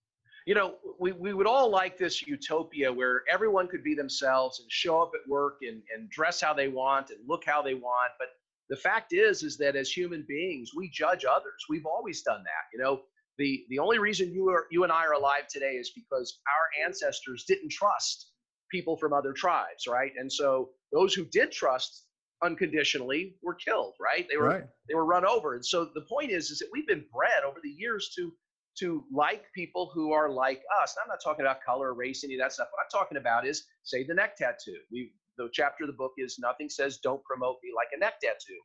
you 0.46 0.54
know, 0.54 0.74
we, 1.00 1.12
we 1.12 1.32
would 1.32 1.46
all 1.46 1.70
like 1.70 1.96
this 1.96 2.26
utopia 2.26 2.92
where 2.92 3.22
everyone 3.30 3.66
could 3.66 3.82
be 3.82 3.94
themselves 3.94 4.60
and 4.60 4.70
show 4.70 5.00
up 5.00 5.12
at 5.14 5.28
work 5.28 5.58
and, 5.62 5.82
and 5.94 6.10
dress 6.10 6.40
how 6.40 6.52
they 6.52 6.68
want 6.68 7.10
and 7.10 7.18
look 7.26 7.44
how 7.46 7.62
they 7.62 7.74
want. 7.74 8.12
But 8.18 8.28
the 8.68 8.76
fact 8.76 9.12
is, 9.12 9.42
is 9.42 9.56
that 9.58 9.76
as 9.76 9.90
human 9.90 10.24
beings, 10.28 10.72
we 10.76 10.90
judge 10.90 11.24
others. 11.24 11.64
We've 11.68 11.86
always 11.86 12.22
done 12.22 12.42
that. 12.42 12.76
You 12.76 12.82
know, 12.82 13.00
the, 13.38 13.64
the 13.70 13.78
only 13.78 13.98
reason 13.98 14.32
you 14.32 14.48
are 14.50 14.66
you 14.70 14.84
and 14.84 14.92
I 14.92 15.04
are 15.04 15.12
alive 15.12 15.48
today 15.48 15.72
is 15.72 15.90
because 15.94 16.40
our 16.46 16.86
ancestors 16.86 17.44
didn't 17.48 17.70
trust 17.70 18.30
people 18.70 18.96
from 18.96 19.12
other 19.12 19.32
tribes, 19.32 19.86
right? 19.88 20.12
And 20.18 20.30
so 20.30 20.70
those 20.92 21.14
who 21.14 21.24
did 21.24 21.52
trust 21.52 22.04
unconditionally 22.42 23.36
were 23.42 23.54
killed, 23.54 23.94
right? 24.00 24.26
They 24.30 24.36
were 24.36 24.48
right. 24.48 24.64
they 24.88 24.94
were 24.94 25.06
run 25.06 25.24
over. 25.24 25.54
And 25.54 25.64
so 25.64 25.86
the 25.94 26.02
point 26.02 26.30
is, 26.30 26.50
is 26.50 26.58
that 26.58 26.68
we've 26.72 26.86
been 26.86 27.04
bred 27.14 27.44
over 27.46 27.58
the 27.62 27.70
years 27.70 28.12
to 28.16 28.32
to 28.80 29.04
like 29.12 29.44
people 29.54 29.90
who 29.94 30.12
are 30.12 30.30
like 30.30 30.62
us. 30.82 30.94
I'm 31.00 31.08
not 31.08 31.20
talking 31.22 31.44
about 31.44 31.62
color, 31.64 31.94
race, 31.94 32.24
any 32.24 32.34
of 32.34 32.40
that 32.40 32.52
stuff. 32.52 32.68
What 32.70 32.82
I'm 32.82 33.00
talking 33.00 33.18
about 33.18 33.46
is, 33.46 33.64
say, 33.84 34.04
the 34.04 34.14
neck 34.14 34.36
tattoo. 34.36 34.76
We 34.92 35.12
the 35.36 35.48
chapter 35.52 35.84
of 35.84 35.88
the 35.88 35.94
book 35.94 36.12
is 36.18 36.38
nothing 36.38 36.68
says 36.68 36.98
don't 36.98 37.22
promote 37.24 37.56
me 37.62 37.70
like 37.74 37.88
a 37.94 37.98
neck 37.98 38.20
tattoo. 38.20 38.60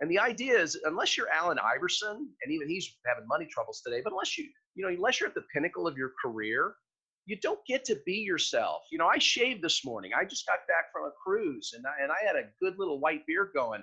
And 0.00 0.10
the 0.10 0.18
idea 0.18 0.58
is, 0.58 0.78
unless 0.84 1.16
you're 1.16 1.28
Allen 1.28 1.58
Iverson, 1.58 2.28
and 2.42 2.52
even 2.52 2.68
he's 2.68 2.96
having 3.06 3.26
money 3.28 3.46
troubles 3.50 3.82
today, 3.84 4.00
but 4.02 4.12
unless 4.12 4.36
you, 4.36 4.46
you 4.74 4.84
know, 4.84 4.88
unless 4.88 5.20
you're 5.20 5.28
at 5.28 5.34
the 5.34 5.44
pinnacle 5.54 5.86
of 5.86 5.96
your 5.96 6.12
career, 6.24 6.74
you 7.26 7.36
don't 7.40 7.60
get 7.66 7.84
to 7.84 7.96
be 8.04 8.14
yourself. 8.14 8.82
You 8.90 8.98
know, 8.98 9.06
I 9.06 9.18
shaved 9.18 9.62
this 9.62 9.84
morning. 9.84 10.10
I 10.18 10.24
just 10.24 10.46
got 10.46 10.58
back 10.66 10.86
from 10.92 11.04
a 11.04 11.12
cruise, 11.24 11.72
and 11.76 11.84
I, 11.86 12.02
and 12.02 12.10
I 12.10 12.26
had 12.26 12.36
a 12.36 12.48
good 12.60 12.74
little 12.78 12.98
white 12.98 13.24
beard 13.26 13.50
going. 13.54 13.82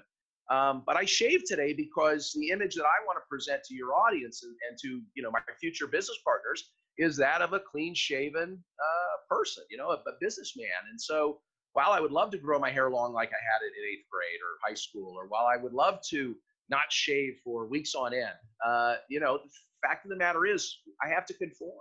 Um, 0.50 0.84
but 0.86 0.98
I 0.98 1.06
shaved 1.06 1.46
today 1.48 1.74
because 1.74 2.32
the 2.34 2.50
image 2.50 2.75
that 2.75 2.86
I 2.86 3.06
want 3.06 3.18
to 3.18 3.27
present 3.29 3.63
to 3.65 3.75
your 3.75 3.94
audience 3.94 4.44
and, 4.44 4.56
and 4.68 4.77
to 4.79 5.01
you 5.15 5.24
know 5.24 5.32
my 5.32 5.39
future 5.60 5.88
business 5.88 6.18
partners 6.24 6.72
is 7.00 7.15
that 7.15 7.41
of 7.41 7.53
a 7.53 7.60
clean 7.60 7.96
shaven 7.96 8.62
uh, 8.79 9.34
person, 9.34 9.63
you 9.72 9.77
know, 9.77 9.89
a, 9.89 9.94
a, 9.94 10.13
businessman. 10.20 10.68
And 10.91 11.00
so 11.00 11.39
while 11.72 11.91
I 11.91 12.01
would 12.01 12.12
love 12.12 12.29
to 12.32 12.38
grow 12.38 12.60
my 12.60 12.70
hair 12.70 12.89
long 12.89 13.13
like 13.13 13.29
I 13.29 13.39
had 13.39 13.62
it 13.63 13.72
in 13.79 13.89
eighth 13.89 14.06
grade 14.12 14.39
or 14.44 14.60
high 14.68 14.75
school, 14.75 15.15
or 15.18 15.27
while 15.27 15.46
I 15.46 15.56
would 15.56 15.72
love 15.72 16.00
to 16.10 16.36
not 16.70 16.91
shave 16.91 17.39
for 17.44 17.68
weeks 17.68 17.96
on 17.96 18.13
end, 18.13 18.36
uh, 18.65 18.96
you 19.10 19.22
know, 19.22 19.38
the 19.38 19.88
fact 19.88 20.06
of 20.06 20.10
the 20.10 20.18
matter 20.18 20.46
is 20.46 20.77
I 21.01 21.08
have 21.08 21.25
to 21.27 21.34
conform. 21.36 21.72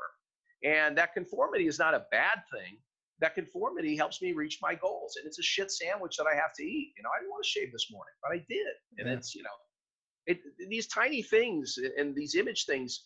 And 0.65 0.97
that 0.99 1.15
conformity 1.15 1.67
is 1.67 1.79
not 1.79 1.95
a 1.95 2.07
bad 2.13 2.43
thing 2.53 2.79
that 3.21 3.35
conformity 3.35 3.97
helps 3.97 4.23
me 4.23 4.33
reach 4.33 4.59
my 4.63 4.75
goals. 4.75 5.17
And 5.17 5.27
it's 5.27 5.39
a 5.39 5.43
shit 5.43 5.71
sandwich 5.71 6.17
that 6.17 6.27
I 6.33 6.37
have 6.37 6.53
to 6.57 6.63
eat. 6.63 6.93
You 6.97 7.03
know, 7.03 7.11
I 7.15 7.21
didn't 7.21 7.31
want 7.31 7.45
to 7.45 7.49
shave 7.49 7.73
this 7.73 7.89
morning, 7.91 8.15
but 8.23 8.33
I 8.33 8.45
did. 8.49 8.75
And 8.99 9.09
yeah. 9.09 9.15
it's, 9.15 9.35
you 9.35 9.43
know, 9.43 9.51
it, 10.27 10.41
these 10.69 10.87
tiny 10.87 11.23
things 11.23 11.79
and 11.97 12.15
these 12.15 12.35
image 12.35 12.67
things 12.67 13.05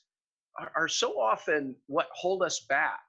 are, 0.59 0.73
are, 0.76 0.88
so 0.88 1.12
often 1.21 1.75
what 1.87 2.09
hold 2.12 2.42
us 2.42 2.66
back. 2.69 3.00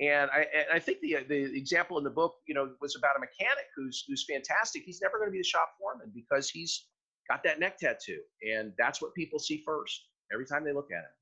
And 0.00 0.30
I, 0.30 0.46
and 0.54 0.66
I 0.72 0.78
think 0.78 0.98
the, 1.00 1.16
uh, 1.16 1.20
the 1.28 1.56
example 1.56 1.98
in 1.98 2.04
the 2.04 2.10
book, 2.10 2.34
you 2.46 2.54
know, 2.54 2.70
was 2.80 2.94
about 2.96 3.16
a 3.16 3.20
mechanic 3.20 3.64
who's, 3.74 4.04
who's 4.06 4.24
fantastic. 4.28 4.82
He's 4.84 5.00
never 5.00 5.18
going 5.18 5.28
to 5.28 5.32
be 5.32 5.38
the 5.38 5.44
shop 5.44 5.70
foreman 5.80 6.12
because 6.14 6.50
he's 6.50 6.86
got 7.30 7.42
that 7.44 7.58
neck 7.58 7.78
tattoo. 7.78 8.20
And 8.42 8.72
that's 8.78 9.00
what 9.00 9.14
people 9.14 9.38
see 9.38 9.62
first 9.64 10.04
every 10.32 10.46
time 10.46 10.64
they 10.64 10.72
look 10.72 10.88
at 10.92 11.04
it. 11.04 11.14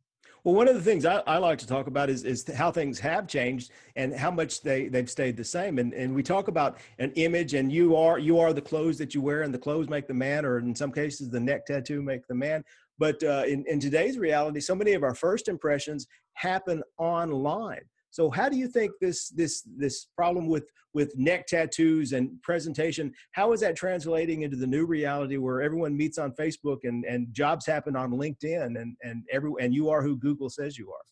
Well, 0.47 0.55
one 0.55 0.69
of 0.69 0.77
the 0.77 0.81
things 0.81 1.05
I, 1.05 1.17
I, 1.27 1.39
like 1.39 1.59
to 1.59 1.67
talk 1.67 1.89
about 1.89 2.09
is, 2.09 2.23
is 2.23 2.49
how 2.55 2.71
things 2.71 3.01
have 3.01 3.27
changed 3.27 3.73
and 3.97 4.15
how 4.15 4.31
much 4.31 4.63
they, 4.63 4.87
they've 4.87 5.11
stayed 5.11 5.37
the 5.37 5.43
same. 5.43 5.81
And, 5.81 5.93
and 5.93 6.15
we 6.15 6.23
talk 6.23 6.47
about 6.47 6.79
an 7.01 7.11
image 7.17 7.55
and 7.55 7.73
you 7.73 7.97
are, 7.97 8.21
you 8.21 8.39
are 8.39 8.53
the 8.53 8.63
clothes 8.63 8.97
that 8.99 9.13
you 9.13 9.21
wear 9.21 9.43
and 9.43 9.53
the 9.53 9.59
clothes 9.59 9.89
make 9.89 10.07
the 10.07 10.15
man, 10.15 10.47
or 10.47 10.61
in 10.61 10.73
some 10.73 10.93
cases, 10.93 11.31
the 11.31 11.41
neck 11.41 11.67
tattoo 11.67 12.01
make 12.01 12.29
the 12.29 12.35
man. 12.37 12.63
But 12.97 13.21
uh, 13.25 13.43
in, 13.49 13.65
in 13.67 13.81
today's 13.81 14.19
reality, 14.19 14.61
so 14.61 14.77
many 14.77 14.93
of 14.93 15.03
our 15.03 15.17
first 15.17 15.49
impressions 15.49 16.07
happen 16.35 16.81
online. 16.97 17.83
So 18.17 18.31
how 18.31 18.49
do 18.49 18.57
you 18.57 18.67
think 18.67 18.93
this 18.99 19.29
this 19.29 19.61
this 19.77 20.07
problem 20.17 20.49
with 20.49 20.71
with 20.95 21.15
neck 21.19 21.47
tattoos 21.47 22.15
and 22.15 22.31
presentation, 22.43 23.13
how 23.33 23.53
is 23.53 23.61
that 23.61 23.77
translating 23.77 24.41
into 24.41 24.57
the 24.57 24.67
new 24.67 24.87
reality 24.87 25.37
where 25.37 25.61
everyone 25.61 25.95
meets 25.95 26.17
on 26.17 26.33
Facebook 26.33 26.79
and 26.85 27.05
and 27.05 27.31
jobs 27.35 27.67
happen 27.67 27.95
on 27.95 28.13
LinkedIn 28.13 28.81
and 28.81 28.97
and 29.03 29.25
every 29.31 29.53
and 29.61 29.75
you 29.75 29.91
are 29.91 30.01
who 30.01 30.17
Google 30.17 30.49
says 30.49 30.79
you 30.79 30.91
are? 30.93 31.05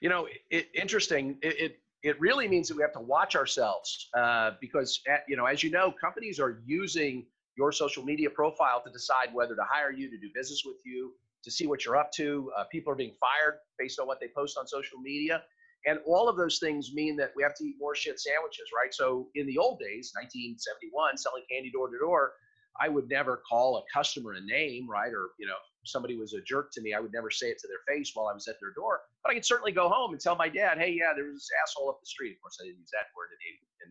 You 0.00 0.08
know, 0.08 0.28
it, 0.50 0.68
interesting. 0.72 1.36
It, 1.42 1.60
it, 1.60 1.80
it 2.04 2.20
really 2.20 2.46
means 2.46 2.68
that 2.68 2.76
we 2.76 2.82
have 2.82 2.92
to 2.92 3.00
watch 3.00 3.34
ourselves 3.34 4.08
uh, 4.16 4.52
because 4.60 5.00
at, 5.08 5.24
you 5.26 5.36
know, 5.36 5.46
as 5.46 5.64
you 5.64 5.70
know, 5.72 5.92
companies 6.00 6.38
are 6.38 6.62
using 6.64 7.26
your 7.58 7.72
social 7.72 8.04
media 8.04 8.30
profile 8.30 8.80
to 8.86 8.92
decide 8.92 9.30
whether 9.32 9.56
to 9.56 9.64
hire 9.68 9.90
you, 9.90 10.08
to 10.10 10.18
do 10.18 10.28
business 10.32 10.62
with 10.64 10.76
you, 10.84 11.12
to 11.42 11.50
see 11.50 11.66
what 11.66 11.84
you're 11.84 11.96
up 11.96 12.12
to. 12.12 12.52
Uh, 12.56 12.62
people 12.70 12.92
are 12.92 12.96
being 12.96 13.14
fired 13.18 13.58
based 13.80 13.98
on 13.98 14.06
what 14.06 14.20
they 14.20 14.28
post 14.28 14.56
on 14.56 14.64
social 14.68 15.00
media. 15.00 15.42
And 15.86 16.00
all 16.04 16.28
of 16.28 16.36
those 16.36 16.58
things 16.58 16.92
mean 16.92 17.16
that 17.16 17.32
we 17.36 17.42
have 17.42 17.54
to 17.56 17.64
eat 17.64 17.76
more 17.78 17.94
shit 17.94 18.18
sandwiches, 18.18 18.66
right? 18.74 18.92
So 18.92 19.28
in 19.36 19.46
the 19.46 19.56
old 19.56 19.78
days, 19.78 20.10
1971, 20.14 21.16
selling 21.16 21.44
candy 21.50 21.70
door 21.70 21.88
to 21.88 21.98
door, 21.98 22.32
I 22.80 22.88
would 22.88 23.08
never 23.08 23.42
call 23.48 23.78
a 23.78 23.82
customer 23.92 24.32
a 24.32 24.40
name, 24.40 24.88
right? 24.90 25.12
Or, 25.12 25.30
you 25.38 25.46
know, 25.46 25.54
somebody 25.84 26.16
was 26.16 26.34
a 26.34 26.40
jerk 26.42 26.70
to 26.72 26.80
me, 26.80 26.92
I 26.92 27.00
would 27.00 27.12
never 27.12 27.30
say 27.30 27.46
it 27.46 27.58
to 27.60 27.68
their 27.68 27.96
face 27.96 28.10
while 28.14 28.26
I 28.26 28.34
was 28.34 28.48
at 28.48 28.56
their 28.60 28.72
door. 28.74 29.00
But 29.22 29.30
I 29.30 29.34
could 29.34 29.44
certainly 29.44 29.72
go 29.72 29.88
home 29.88 30.12
and 30.12 30.20
tell 30.20 30.36
my 30.36 30.48
dad, 30.48 30.78
hey, 30.78 30.90
yeah, 30.90 31.12
there 31.14 31.24
was 31.24 31.34
this 31.34 31.50
asshole 31.62 31.88
up 31.88 32.00
the 32.00 32.06
street. 32.06 32.32
Of 32.32 32.42
course, 32.42 32.58
I 32.60 32.66
didn't 32.66 32.80
use 32.80 32.90
that 32.92 33.06
word. 33.16 33.28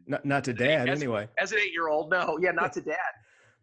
not, 0.08 0.25
not 0.25 0.44
to 0.44 0.54
dad, 0.54 0.90
as, 0.90 1.02
anyway. 1.02 1.28
As 1.40 1.52
an 1.54 1.60
eight 1.60 1.72
year 1.72 1.88
old, 1.88 2.12
no, 2.12 2.38
yeah, 2.42 2.52
not 2.52 2.74
to 2.74 2.82
dad. 2.96 2.98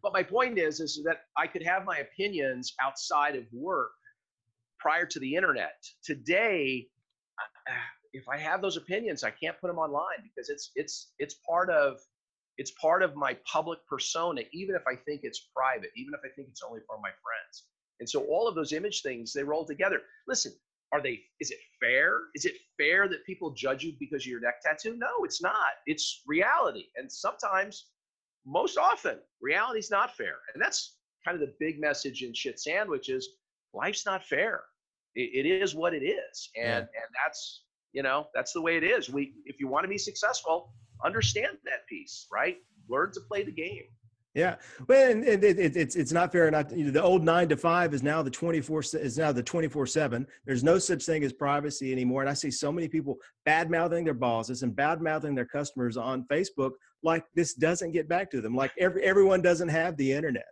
But 0.02 0.12
my 0.12 0.22
point 0.22 0.58
is, 0.58 0.80
is 0.80 1.00
that 1.04 1.24
I 1.36 1.46
could 1.46 1.62
have 1.62 1.84
my 1.84 1.98
opinions 1.98 2.74
outside 2.82 3.36
of 3.36 3.44
work 3.52 3.92
prior 4.80 5.06
to 5.06 5.20
the 5.20 5.36
internet. 5.36 5.76
Today, 6.02 6.88
if 8.12 8.28
I 8.28 8.38
have 8.38 8.60
those 8.60 8.76
opinions, 8.76 9.24
I 9.24 9.30
can't 9.30 9.58
put 9.60 9.68
them 9.68 9.78
online 9.78 10.22
because 10.22 10.48
it's 10.48 10.70
it's 10.74 11.12
it's 11.18 11.36
part 11.48 11.70
of 11.70 11.98
it's 12.58 12.72
part 12.72 13.02
of 13.02 13.16
my 13.16 13.36
public 13.50 13.78
persona, 13.88 14.42
even 14.52 14.74
if 14.74 14.82
I 14.86 14.96
think 14.96 15.22
it's 15.24 15.48
private, 15.56 15.90
even 15.96 16.12
if 16.14 16.20
I 16.24 16.34
think 16.34 16.48
it's 16.48 16.62
only 16.62 16.80
for 16.86 16.98
my 16.98 17.08
friends. 17.08 17.64
And 18.00 18.08
so 18.08 18.24
all 18.24 18.46
of 18.46 18.54
those 18.54 18.72
image 18.72 19.02
things 19.02 19.32
they 19.32 19.42
roll 19.42 19.64
together. 19.64 20.00
Listen, 20.28 20.52
are 20.92 21.02
they? 21.02 21.20
Is 21.40 21.50
it 21.50 21.58
fair? 21.80 22.18
Is 22.34 22.44
it 22.44 22.54
fair 22.76 23.08
that 23.08 23.24
people 23.24 23.52
judge 23.52 23.82
you 23.82 23.94
because 23.98 24.22
of 24.24 24.26
your 24.26 24.40
neck 24.40 24.60
tattoo? 24.62 24.96
No, 24.98 25.24
it's 25.24 25.40
not. 25.40 25.72
It's 25.86 26.22
reality, 26.26 26.86
and 26.96 27.10
sometimes, 27.10 27.86
most 28.44 28.76
often, 28.76 29.18
reality's 29.40 29.90
not 29.90 30.14
fair. 30.16 30.34
And 30.52 30.62
that's 30.62 30.96
kind 31.24 31.40
of 31.40 31.40
the 31.40 31.54
big 31.58 31.80
message 31.80 32.22
in 32.22 32.34
shit 32.34 32.60
sandwiches. 32.60 33.26
Life's 33.72 34.04
not 34.04 34.22
fair. 34.24 34.64
it, 35.14 35.46
it 35.46 35.48
is 35.48 35.74
what 35.74 35.94
it 35.94 36.04
is, 36.04 36.50
and 36.56 36.66
yeah. 36.66 37.00
and 37.00 37.08
that's 37.24 37.62
you 37.92 38.02
know 38.02 38.26
that's 38.34 38.52
the 38.52 38.60
way 38.60 38.76
it 38.76 38.84
is 38.84 39.10
we 39.10 39.32
if 39.44 39.60
you 39.60 39.68
want 39.68 39.84
to 39.84 39.88
be 39.88 39.98
successful 39.98 40.72
understand 41.04 41.56
that 41.64 41.86
piece 41.88 42.26
right 42.32 42.56
learn 42.88 43.10
to 43.12 43.20
play 43.28 43.42
the 43.42 43.52
game 43.52 43.84
yeah, 44.34 44.56
well, 44.88 45.10
and, 45.10 45.24
it, 45.24 45.44
it, 45.44 45.76
it's 45.76 45.94
it's 45.94 46.10
not 46.10 46.32
fair. 46.32 46.50
Not 46.50 46.74
you 46.74 46.86
know, 46.86 46.90
the 46.90 47.02
old 47.02 47.22
nine 47.22 47.50
to 47.50 47.56
five 47.56 47.92
is 47.92 48.02
now 48.02 48.22
the 48.22 48.30
twenty 48.30 48.62
four 48.62 48.80
is 48.80 49.18
now 49.18 49.30
the 49.30 49.42
twenty 49.42 49.68
four 49.68 49.84
seven. 49.84 50.26
There's 50.46 50.64
no 50.64 50.78
such 50.78 51.04
thing 51.04 51.22
as 51.22 51.34
privacy 51.34 51.92
anymore, 51.92 52.22
and 52.22 52.30
I 52.30 52.32
see 52.32 52.50
so 52.50 52.72
many 52.72 52.88
people 52.88 53.18
bad 53.44 53.70
mouthing 53.70 54.04
their 54.04 54.14
bosses 54.14 54.62
and 54.62 54.74
bad 54.74 55.02
mouthing 55.02 55.34
their 55.34 55.44
customers 55.44 55.98
on 55.98 56.24
Facebook, 56.32 56.70
like 57.02 57.24
this 57.34 57.52
doesn't 57.54 57.92
get 57.92 58.08
back 58.08 58.30
to 58.30 58.40
them. 58.40 58.56
Like 58.56 58.72
every 58.78 59.02
everyone 59.04 59.42
doesn't 59.42 59.68
have 59.68 59.98
the 59.98 60.10
internet. 60.10 60.46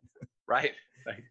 Right. 0.46 0.72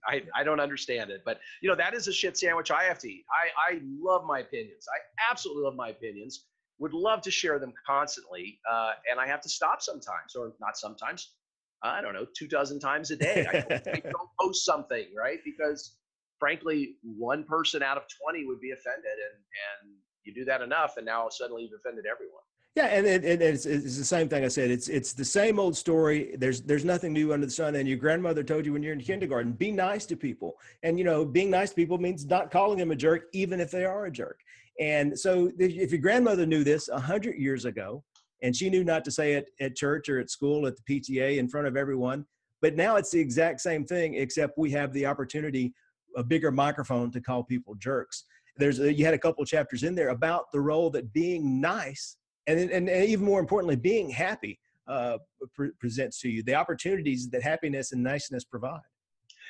I, 0.08 0.22
I 0.36 0.44
don't 0.44 0.60
understand 0.60 1.10
it, 1.10 1.22
but 1.26 1.40
you 1.62 1.70
know 1.70 1.76
that 1.76 1.94
is 1.94 2.08
a 2.08 2.14
shit 2.14 2.38
sandwich 2.38 2.72
I 2.72 2.84
have 2.84 3.00
to 3.00 3.10
eat. 3.10 3.26
I 3.32 3.74
I 3.76 3.80
love 4.00 4.26
my 4.26 4.40
opinions. 4.40 4.86
I 4.94 5.32
absolutely 5.32 5.64
love 5.64 5.76
my 5.76 5.90
opinions. 5.90 6.46
Would 6.80 6.94
love 6.94 7.22
to 7.24 7.32
share 7.32 7.60
them 7.60 7.74
constantly, 7.86 8.60
uh, 8.72 8.92
and 9.10 9.20
I 9.20 9.28
have 9.28 9.42
to 9.42 9.50
stop 9.50 9.82
sometimes, 9.82 10.36
or 10.36 10.54
not 10.62 10.78
sometimes. 10.78 11.34
I 11.82 12.02
don't 12.02 12.14
know, 12.14 12.26
two 12.38 12.48
dozen 12.48 12.80
times 12.80 13.10
a 13.12 13.16
day. 13.16 13.46
I 13.48 13.60
don't, 13.62 13.88
I 13.88 14.00
don't 14.04 14.30
post 14.40 14.66
something 14.66 15.06
right 15.18 15.40
because, 15.46 15.96
frankly, 16.40 16.96
one 17.04 17.46
person 17.46 17.84
out 17.84 17.98
of 17.98 18.04
twenty 18.22 18.46
would 18.46 18.60
be 18.60 18.72
offended, 18.72 19.06
and 19.06 19.38
and 19.84 19.96
you 20.24 20.34
do 20.34 20.46
that 20.46 20.62
enough, 20.62 20.98
and 20.98 21.06
now 21.06 21.28
suddenly 21.30 21.64
you've 21.64 21.80
offended 21.80 22.06
everyone. 22.06 22.44
Yeah, 22.76 22.86
and 22.86 23.06
it, 23.06 23.26
it, 23.26 23.42
it's, 23.42 23.66
it's 23.66 23.98
the 23.98 24.06
same 24.06 24.30
thing 24.30 24.46
I 24.46 24.48
said. 24.48 24.70
It's 24.70 24.88
it's 24.88 25.14
the 25.14 25.26
same 25.26 25.60
old 25.60 25.76
story. 25.76 26.36
There's 26.38 26.62
there's 26.62 26.86
nothing 26.86 27.14
new 27.14 27.34
under 27.34 27.46
the 27.46 27.52
sun. 27.52 27.76
And 27.76 27.88
your 27.88 27.98
grandmother 27.98 28.44
told 28.44 28.66
you 28.66 28.74
when 28.74 28.84
you're 28.84 28.94
in 28.94 29.02
kindergarten, 29.02 29.54
be 29.54 29.72
nice 29.72 30.06
to 30.06 30.16
people. 30.16 30.56
And 30.84 30.98
you 30.98 31.04
know, 31.04 31.26
being 31.26 31.50
nice 31.50 31.72
to 31.72 31.76
people 31.76 31.98
means 31.98 32.26
not 32.26 32.52
calling 32.52 32.78
them 32.78 32.92
a 32.92 32.96
jerk, 32.96 33.24
even 33.34 33.60
if 33.60 33.72
they 33.72 33.86
are 33.86 34.06
a 34.06 34.12
jerk. 34.12 34.40
And 34.80 35.18
so, 35.20 35.52
if 35.58 35.92
your 35.92 36.00
grandmother 36.00 36.46
knew 36.46 36.64
this 36.64 36.88
hundred 36.90 37.36
years 37.36 37.66
ago, 37.66 38.04
and 38.44 38.56
she 38.56 38.70
knew 38.70 38.84
not 38.84 39.04
to 39.06 39.12
say 39.12 39.34
it 39.34 39.50
at 39.60 39.76
church 39.76 40.08
or 40.08 40.20
at 40.20 40.30
school 40.30 40.68
at 40.68 40.76
the 40.78 41.02
PTA 41.02 41.38
in 41.38 41.50
front 41.50 41.68
of 41.68 41.76
everyone, 41.76 42.26
but 42.62 42.76
now 42.76 42.96
it's 42.96 43.12
the 43.12 43.20
exact 43.20 43.62
same 43.62 43.86
thing, 43.86 44.14
except 44.14 44.58
we 44.58 44.72
have 44.72 44.94
the 44.94 45.06
opportunity, 45.06 45.74
a 46.16 46.24
bigger 46.24 46.52
microphone 46.52 47.12
to 47.12 47.20
call 47.20 47.44
people 47.44 47.76
jerks. 47.76 48.24
There's 48.58 48.80
a, 48.80 48.94
you 48.94 49.06
had 49.06 49.14
a 49.14 49.20
couple 49.20 49.44
chapters 49.46 49.84
in 49.84 49.96
there 49.96 50.10
about 50.10 50.52
the 50.52 50.62
role 50.62 50.90
that 50.92 51.12
being 51.12 51.60
nice 51.60 52.16
and, 52.50 52.72
and, 52.72 52.90
and 52.90 53.06
even 53.06 53.26
more 53.26 53.40
importantly, 53.40 53.76
being 53.76 54.10
happy 54.10 54.60
uh, 54.88 55.18
pre- 55.54 55.72
presents 55.80 56.20
to 56.22 56.30
you 56.30 56.44
the 56.44 56.56
opportunities 56.56 57.30
that 57.30 57.44
happiness 57.44 57.92
and 57.92 58.04
niceness 58.04 58.44
provide. 58.44 58.82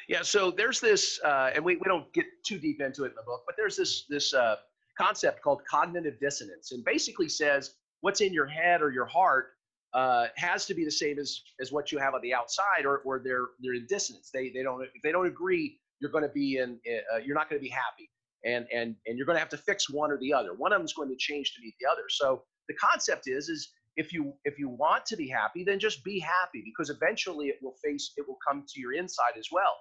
Yeah, 0.08 0.22
so 0.24 0.52
there's 0.52 0.80
this, 0.80 1.20
uh, 1.24 1.52
and 1.54 1.64
we, 1.64 1.76
we 1.76 1.84
don't 1.86 2.12
get 2.14 2.26
too 2.46 2.58
deep 2.58 2.82
into 2.82 3.04
it 3.04 3.10
in 3.10 3.16
the 3.16 3.24
book, 3.26 3.44
but 3.46 3.56
there's 3.58 3.78
this 3.78 4.06
this 4.10 4.34
uh, 4.34 4.56
concept 4.98 5.42
called 5.42 5.62
cognitive 5.70 6.20
dissonance, 6.20 6.72
and 6.72 6.84
basically 6.84 7.30
says 7.30 7.76
what's 8.02 8.22
in 8.22 8.34
your 8.34 8.48
head 8.48 8.82
or 8.82 8.92
your 8.92 9.06
heart 9.06 9.52
uh, 9.94 10.28
has 10.36 10.66
to 10.66 10.74
be 10.74 10.84
the 10.84 10.92
same 10.92 11.20
as 11.20 11.42
as 11.62 11.72
what 11.72 11.92
you 11.92 12.00
have 12.00 12.14
on 12.14 12.22
the 12.22 12.34
outside, 12.34 12.86
or 12.86 13.00
or 13.06 13.22
they're 13.24 13.48
they're 13.60 13.76
in 13.76 13.86
dissonance. 13.88 14.30
They 14.34 14.50
they 14.50 14.64
don't 14.64 14.82
if 14.82 15.02
they 15.04 15.12
don't 15.12 15.28
agree, 15.28 15.80
you're 16.00 16.12
going 16.12 16.24
to 16.24 16.34
be 16.34 16.58
in 16.58 16.80
uh, 17.14 17.18
you're 17.18 17.36
not 17.36 17.50
going 17.50 17.62
to 17.62 17.64
be 17.64 17.70
happy, 17.70 18.10
and 18.46 18.66
and 18.74 18.96
and 19.06 19.18
you're 19.18 19.28
going 19.28 19.36
to 19.36 19.42
have 19.42 19.50
to 19.50 19.58
fix 19.58 19.90
one 19.90 20.12
or 20.12 20.18
the 20.18 20.34
other. 20.34 20.54
One 20.54 20.74
of 20.74 20.80
them 20.80 20.86
is 20.86 20.94
going 20.94 21.10
to 21.10 21.18
change 21.18 21.54
to 21.54 21.62
meet 21.62 21.76
the 21.80 21.88
other. 21.90 22.04
So 22.10 22.44
the 22.70 22.76
concept 22.76 23.28
is 23.28 23.50
is 23.50 23.70
if 23.98 24.14
you 24.14 24.34
if 24.46 24.58
you 24.58 24.70
want 24.70 25.06
to 25.08 25.18
be 25.18 25.28
happy 25.28 25.64
then 25.66 25.80
just 25.80 26.04
be 26.04 26.20
happy 26.20 26.62
because 26.64 26.90
eventually 26.90 27.48
it 27.48 27.58
will 27.62 27.76
face 27.84 28.14
it 28.16 28.26
will 28.28 28.38
come 28.48 28.64
to 28.70 28.80
your 28.80 28.94
inside 28.94 29.38
as 29.38 29.48
well. 29.52 29.76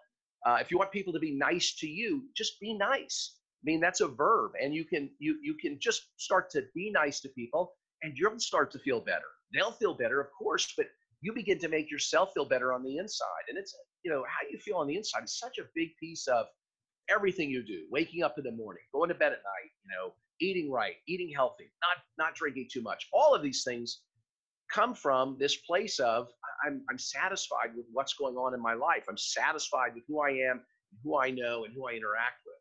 Uh, 0.46 0.56
if 0.60 0.70
you 0.70 0.78
want 0.78 0.90
people 0.90 1.12
to 1.12 1.18
be 1.18 1.36
nice 1.36 1.74
to 1.76 1.86
you 1.86 2.24
just 2.36 2.58
be 2.60 2.74
nice. 2.74 3.36
I 3.62 3.64
mean 3.64 3.80
that's 3.80 4.00
a 4.00 4.08
verb 4.08 4.52
and 4.60 4.74
you 4.74 4.84
can 4.84 5.10
you 5.18 5.38
you 5.42 5.54
can 5.54 5.78
just 5.80 6.02
start 6.16 6.50
to 6.50 6.64
be 6.74 6.90
nice 6.90 7.20
to 7.20 7.28
people 7.28 7.74
and 8.02 8.16
you'll 8.16 8.40
start 8.40 8.72
to 8.72 8.78
feel 8.78 9.00
better. 9.00 9.30
They'll 9.52 9.72
feel 9.72 9.94
better 9.94 10.20
of 10.20 10.28
course 10.36 10.72
but 10.76 10.86
you 11.20 11.32
begin 11.32 11.58
to 11.58 11.68
make 11.68 11.90
yourself 11.90 12.30
feel 12.32 12.44
better 12.44 12.72
on 12.72 12.82
the 12.82 12.96
inside 12.96 13.44
and 13.48 13.58
it's 13.58 13.74
you 14.04 14.10
know 14.10 14.24
how 14.26 14.48
you 14.50 14.58
feel 14.58 14.76
on 14.76 14.86
the 14.86 14.96
inside 14.96 15.24
is 15.24 15.38
such 15.38 15.58
a 15.58 15.64
big 15.74 15.88
piece 16.00 16.26
of 16.26 16.46
everything 17.10 17.50
you 17.50 17.64
do 17.64 17.86
waking 17.90 18.22
up 18.22 18.34
in 18.38 18.44
the 18.44 18.52
morning 18.52 18.82
going 18.92 19.08
to 19.08 19.14
bed 19.14 19.32
at 19.32 19.38
night 19.38 19.70
you 19.84 19.90
know 19.96 20.12
eating 20.40 20.70
right, 20.70 20.94
eating 21.06 21.32
healthy, 21.34 21.70
not 21.82 21.96
not 22.18 22.34
drinking 22.34 22.68
too 22.72 22.82
much. 22.82 23.08
All 23.12 23.34
of 23.34 23.42
these 23.42 23.62
things 23.64 24.00
come 24.72 24.94
from 24.94 25.36
this 25.38 25.56
place 25.56 25.98
of 25.98 26.28
I'm 26.64 26.82
I'm 26.90 26.98
satisfied 26.98 27.70
with 27.76 27.86
what's 27.92 28.14
going 28.14 28.36
on 28.36 28.54
in 28.54 28.60
my 28.60 28.74
life. 28.74 29.04
I'm 29.08 29.18
satisfied 29.18 29.94
with 29.94 30.04
who 30.08 30.20
I 30.20 30.30
am, 30.30 30.60
who 31.02 31.18
I 31.18 31.30
know, 31.30 31.64
and 31.64 31.74
who 31.74 31.88
I 31.88 31.92
interact 31.92 32.40
with. 32.46 32.54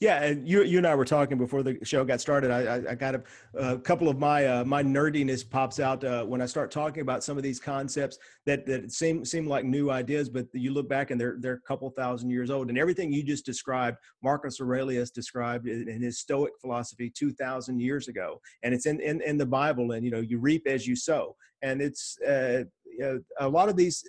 Yeah, 0.00 0.22
and 0.22 0.48
you 0.48 0.62
you 0.62 0.78
and 0.78 0.86
I 0.86 0.94
were 0.94 1.04
talking 1.04 1.36
before 1.36 1.62
the 1.62 1.78
show 1.82 2.06
got 2.06 2.22
started. 2.22 2.50
I 2.50 2.60
I, 2.60 2.92
I 2.92 2.94
got 2.94 3.16
a, 3.16 3.22
a, 3.52 3.78
couple 3.78 4.08
of 4.08 4.18
my 4.18 4.46
uh, 4.46 4.64
my 4.64 4.82
nerdiness 4.82 5.48
pops 5.48 5.78
out 5.78 6.02
uh, 6.02 6.24
when 6.24 6.40
I 6.40 6.46
start 6.46 6.70
talking 6.70 7.02
about 7.02 7.22
some 7.22 7.36
of 7.36 7.42
these 7.42 7.60
concepts 7.60 8.18
that 8.46 8.64
that 8.64 8.90
seem 8.92 9.26
seem 9.26 9.46
like 9.46 9.66
new 9.66 9.90
ideas, 9.90 10.30
but 10.30 10.46
you 10.54 10.72
look 10.72 10.88
back 10.88 11.10
and 11.10 11.20
they're 11.20 11.36
they're 11.38 11.60
a 11.62 11.68
couple 11.68 11.90
thousand 11.90 12.30
years 12.30 12.50
old. 12.50 12.70
And 12.70 12.78
everything 12.78 13.12
you 13.12 13.22
just 13.22 13.44
described, 13.44 13.98
Marcus 14.22 14.58
Aurelius 14.58 15.10
described 15.10 15.68
in 15.68 16.00
his 16.00 16.18
Stoic 16.18 16.52
philosophy 16.62 17.10
two 17.10 17.34
thousand 17.34 17.78
years 17.80 18.08
ago, 18.08 18.40
and 18.62 18.72
it's 18.72 18.86
in, 18.86 19.00
in 19.00 19.20
in 19.20 19.36
the 19.36 19.44
Bible. 19.44 19.92
And 19.92 20.02
you 20.02 20.10
know, 20.10 20.20
you 20.20 20.38
reap 20.38 20.66
as 20.66 20.86
you 20.86 20.96
sow, 20.96 21.36
and 21.60 21.82
it's 21.82 22.18
uh, 22.26 22.64
you 22.86 23.00
know, 23.00 23.20
a 23.38 23.48
lot 23.48 23.68
of 23.68 23.76
these. 23.76 24.02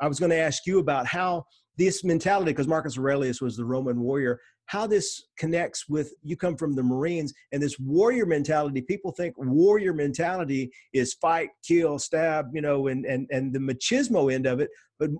I 0.00 0.08
was 0.08 0.18
going 0.20 0.30
to 0.30 0.38
ask 0.38 0.64
you 0.64 0.78
about 0.78 1.06
how 1.06 1.44
this 1.78 2.04
mentality, 2.04 2.50
because 2.50 2.68
Marcus 2.68 2.98
Aurelius 2.98 3.40
was 3.40 3.56
the 3.56 3.64
Roman 3.64 4.00
warrior, 4.00 4.40
how 4.66 4.86
this 4.86 5.28
connects 5.38 5.88
with 5.88 6.12
you 6.22 6.36
come 6.36 6.56
from 6.56 6.74
the 6.74 6.82
Marines 6.82 7.32
and 7.52 7.62
this 7.62 7.78
warrior 7.78 8.26
mentality. 8.26 8.82
People 8.82 9.12
think 9.12 9.34
warrior 9.38 9.94
mentality 9.94 10.70
is 10.92 11.14
fight, 11.14 11.48
kill, 11.66 11.98
stab, 11.98 12.46
you 12.52 12.60
know, 12.60 12.88
and 12.88 13.06
and 13.06 13.26
and 13.30 13.52
the 13.52 13.58
machismo 13.58 14.32
end 14.32 14.46
of 14.46 14.60
it. 14.60 14.68
But 14.98 15.10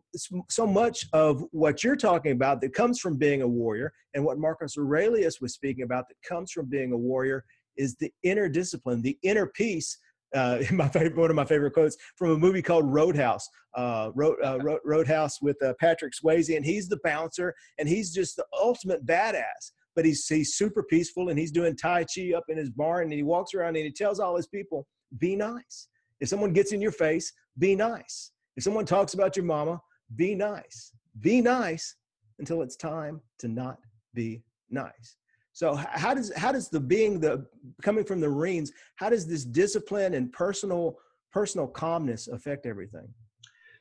so 0.50 0.66
much 0.66 1.06
of 1.12 1.44
what 1.52 1.82
you're 1.82 1.96
talking 1.96 2.32
about 2.32 2.60
that 2.60 2.74
comes 2.74 2.98
from 3.00 3.16
being 3.16 3.42
a 3.42 3.48
warrior, 3.48 3.92
and 4.14 4.24
what 4.24 4.38
Marcus 4.38 4.76
Aurelius 4.76 5.40
was 5.40 5.54
speaking 5.54 5.84
about 5.84 6.08
that 6.08 6.16
comes 6.28 6.50
from 6.50 6.66
being 6.68 6.92
a 6.92 6.98
warrior, 6.98 7.44
is 7.76 7.94
the 7.94 8.12
inner 8.24 8.48
discipline, 8.48 9.00
the 9.00 9.16
inner 9.22 9.46
peace 9.46 9.96
uh, 10.34 10.58
my 10.72 10.88
favorite, 10.88 11.16
one 11.16 11.30
of 11.30 11.36
my 11.36 11.44
favorite 11.44 11.72
quotes 11.72 11.96
from 12.16 12.30
a 12.30 12.38
movie 12.38 12.62
called 12.62 12.92
Roadhouse. 12.92 13.48
Uh, 13.76 14.10
Road, 14.14 14.36
uh, 14.42 14.58
Roadhouse 14.84 15.40
with 15.40 15.62
uh, 15.62 15.74
Patrick 15.78 16.12
Swayze, 16.12 16.54
and 16.56 16.64
he's 16.64 16.88
the 16.88 16.98
bouncer, 17.04 17.54
and 17.78 17.88
he's 17.88 18.12
just 18.12 18.36
the 18.36 18.44
ultimate 18.60 19.06
badass. 19.06 19.72
but 19.94 20.04
he's 20.04 20.26
he's 20.28 20.54
super 20.54 20.82
peaceful 20.84 21.28
and 21.28 21.38
he's 21.38 21.50
doing 21.50 21.76
tai 21.76 22.04
chi 22.04 22.32
up 22.36 22.44
in 22.48 22.56
his 22.56 22.70
barn 22.70 23.04
and 23.04 23.12
he 23.12 23.24
walks 23.24 23.52
around 23.54 23.76
and 23.76 23.84
he 23.84 23.90
tells 23.92 24.20
all 24.20 24.36
his 24.36 24.46
people, 24.46 24.86
be 25.18 25.34
nice. 25.34 25.88
If 26.20 26.28
someone 26.28 26.52
gets 26.52 26.72
in 26.72 26.80
your 26.80 26.92
face, 26.92 27.32
be 27.58 27.74
nice. 27.74 28.30
If 28.56 28.64
someone 28.64 28.86
talks 28.86 29.14
about 29.14 29.36
your 29.36 29.44
mama, 29.44 29.80
be 30.14 30.34
nice. 30.34 30.92
Be 31.20 31.40
nice 31.40 31.96
until 32.38 32.62
it's 32.62 32.76
time 32.76 33.20
to 33.40 33.48
not 33.48 33.78
be 34.14 34.42
nice. 34.70 35.16
So 35.58 35.74
how 35.74 36.14
does 36.14 36.32
how 36.36 36.52
does 36.52 36.68
the 36.68 36.78
being 36.78 37.18
the 37.18 37.44
coming 37.82 38.04
from 38.04 38.20
the 38.20 38.28
Marines, 38.28 38.70
how 38.94 39.10
does 39.10 39.26
this 39.26 39.44
discipline 39.44 40.14
and 40.14 40.32
personal 40.32 41.00
personal 41.32 41.66
calmness 41.66 42.28
affect 42.28 42.64
everything? 42.64 43.08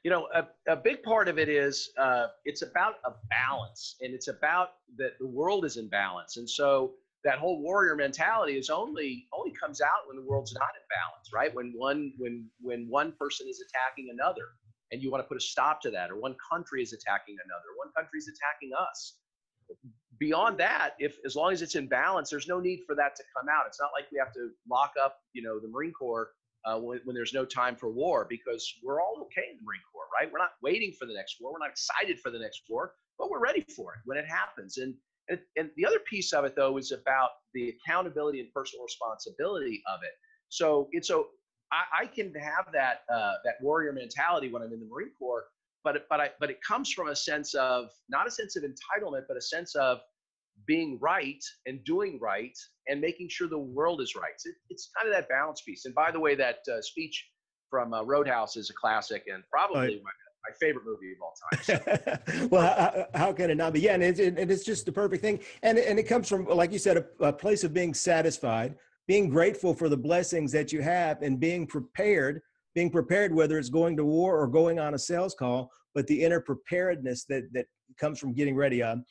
You 0.04 0.10
know, 0.10 0.28
a, 0.34 0.48
a 0.68 0.76
big 0.76 1.04
part 1.04 1.28
of 1.28 1.38
it 1.38 1.50
is 1.50 1.92
uh, 2.00 2.30
it's 2.46 2.64
about 2.64 2.96
a 3.06 3.12
balance, 3.30 3.96
and 4.02 4.16
it's 4.16 4.28
about 4.28 4.70
that 4.98 5.20
the 5.20 5.28
world 5.28 5.66
is 5.66 5.78
in 5.78 5.88
balance, 5.88 6.38
and 6.38 6.50
so 6.50 6.94
that 7.24 7.38
whole 7.38 7.62
warrior 7.62 7.96
mentality 7.96 8.58
is 8.58 8.72
only 8.72 9.28
only 9.32 9.52
comes 9.52 9.80
out 9.80 10.08
when 10.08 10.18
the 10.18 10.28
world's 10.28 10.56
not 10.56 10.72
in 10.82 10.86
balance, 10.90 11.30
right? 11.32 11.54
When 11.54 11.74
one 11.76 12.12
when 12.18 12.50
when 12.60 12.88
one 12.90 13.14
person 13.20 13.46
is 13.48 13.62
attacking 13.62 14.10
another, 14.12 14.48
and 14.92 15.04
you 15.04 15.12
want 15.12 15.24
to 15.24 15.28
put 15.28 15.38
a 15.38 15.46
stop 15.46 15.80
to 15.82 15.92
that, 15.92 16.10
or 16.10 16.20
one 16.20 16.36
country 16.52 16.82
is 16.82 16.92
attacking 16.92 17.36
another, 17.46 17.70
one 17.78 17.94
country 17.96 18.18
is 18.18 18.28
attacking 18.28 18.72
us. 18.74 19.20
Beyond 20.20 20.58
that, 20.60 20.92
if 21.00 21.18
as 21.26 21.36
long 21.36 21.52
as 21.52 21.62
it's 21.62 21.76
in 21.76 21.88
balance, 21.88 22.30
there's 22.30 22.48
no 22.48 22.60
need 22.60 22.82
for 22.88 22.96
that 22.96 23.16
to 23.16 23.24
come 23.36 23.48
out. 23.50 23.66
It's 23.68 23.80
not 23.80 23.92
like 23.94 24.06
we 24.12 24.18
have 24.18 24.34
to 24.34 24.50
lock 24.70 24.94
up, 25.02 25.18
you 25.34 25.44
know, 25.44 25.60
the 25.60 25.68
Marine 25.68 25.92
Corps 25.92 26.30
uh, 26.66 26.78
when, 26.80 27.00
when, 27.06 27.16
there's 27.16 27.34
no 27.34 27.46
time 27.46 27.76
for 27.76 27.90
war 27.90 28.26
because 28.30 28.74
we're 28.84 29.02
all 29.02 29.16
okay 29.22 29.48
in 29.52 29.58
the 29.58 29.64
Marine 29.64 29.82
Corps, 29.92 30.08
right? 30.20 30.30
We're 30.32 30.40
not 30.40 30.52
waiting 30.64 30.92
for 31.00 31.06
the 31.06 31.14
next 31.14 31.38
war. 31.40 31.54
We're 31.54 31.60
not 31.60 31.70
excited 31.70 32.20
for 32.20 32.32
the 32.32 32.40
next 32.40 32.64
war, 32.70 32.94
but 33.20 33.30
we're 33.30 33.40
ready 33.40 33.64
for 33.76 33.94
it 33.94 34.00
when 34.06 34.18
it 34.18 34.26
happens. 34.28 34.78
And 34.78 34.96
and, 35.30 35.40
and 35.58 35.70
the 35.76 35.86
other 35.86 36.00
piece 36.00 36.32
of 36.34 36.46
it 36.46 36.56
though 36.56 36.78
is 36.78 36.92
about 36.92 37.32
the 37.54 37.76
accountability 37.76 38.40
and 38.40 38.52
personal 38.54 38.86
responsibility 38.86 39.84
of 39.94 40.00
it. 40.04 40.12
So 40.50 40.88
it's 40.92 41.08
so 41.08 41.28
I, 41.72 42.04
I 42.04 42.06
can 42.08 42.34
have 42.36 42.72
that 42.74 43.02
uh, 43.14 43.36
that 43.44 43.56
warrior 43.62 43.92
mentality 43.92 44.50
when 44.50 44.62
I'm 44.62 44.72
in 44.74 44.80
the 44.80 44.86
Marine 44.86 45.12
Corps, 45.18 45.46
but 45.88 46.04
but 46.10 46.20
I 46.20 46.30
but 46.42 46.50
it 46.50 46.58
comes 46.68 46.92
from 46.92 47.08
a 47.08 47.16
sense 47.16 47.54
of 47.54 47.86
not 48.10 48.28
a 48.28 48.32
sense 48.32 48.58
of 48.58 48.64
entitlement, 48.64 49.22
but 49.28 49.38
a 49.38 49.42
sense 49.42 49.74
of 49.76 50.00
being 50.66 51.00
right 51.02 51.42
and 51.66 51.82
doing 51.86 52.20
right 52.22 52.58
and 52.88 53.00
making 53.00 53.30
sure 53.30 53.48
the 53.48 53.58
world 53.58 54.02
is 54.02 54.14
right. 54.16 54.38
It, 54.44 54.56
it's 54.70 54.90
kind 54.98 55.08
of 55.08 55.18
that 55.18 55.30
balance 55.30 55.62
piece. 55.62 55.86
And 55.86 55.96
by 55.96 56.12
the 56.12 56.20
way, 56.20 56.36
that 56.36 56.58
uh, 56.70 56.82
speech 56.82 57.26
from 57.70 57.94
uh, 57.94 58.04
Roadhouse 58.04 58.58
is 58.58 58.70
a 58.70 58.74
classic 58.74 59.24
and 59.34 59.44
probably 59.50 60.02
my, 60.04 60.12
my, 60.50 60.54
favorite 60.60 60.84
movie 60.86 61.12
of 61.14 61.22
all 61.22 61.34
time. 61.52 62.18
So. 62.26 62.48
well, 62.48 62.64
how, 62.64 63.06
how, 63.14 63.34
can 63.34 63.52
it 63.52 63.56
not 63.56 63.74
be? 63.74 63.82
Yeah, 63.82 63.94
and 63.94 64.04
it's, 64.04 64.20
and 64.20 64.40
it's 64.40 64.66
just 64.66 64.86
the 64.86 64.92
perfect 64.92 65.22
thing. 65.22 65.40
And, 65.62 65.78
and 65.78 66.00
it 66.00 66.04
comes 66.04 66.28
from, 66.28 66.46
like 66.48 66.72
you 66.72 66.80
said, 66.80 66.98
a, 66.98 67.06
a 67.26 67.34
place 67.34 67.64
of 67.64 67.74
being 67.74 67.94
satisfied, 67.94 68.76
being 69.08 69.30
grateful 69.30 69.74
for 69.74 69.90
the 69.90 69.98
blessings 69.98 70.52
that 70.54 70.74
you 70.74 70.82
have, 70.82 71.22
and 71.22 71.40
being 71.40 71.68
prepared 71.68 72.42
being 72.78 72.92
prepared, 72.92 73.34
whether 73.34 73.58
it's 73.58 73.70
going 73.70 73.98
to 73.98 74.06
war 74.06 74.38
or 74.38 74.46
going 74.46 74.78
on 74.78 74.94
a 74.94 75.00
sales 75.00 75.34
call, 75.34 75.72
but 75.96 76.06
the 76.06 76.24
inner 76.24 76.40
preparedness 76.40 77.26
that 77.26 77.52
that 77.52 77.66
comes 78.00 78.20
from 78.20 78.34
getting 78.34 78.56
ready. 78.56 78.84
Um, 78.84 79.04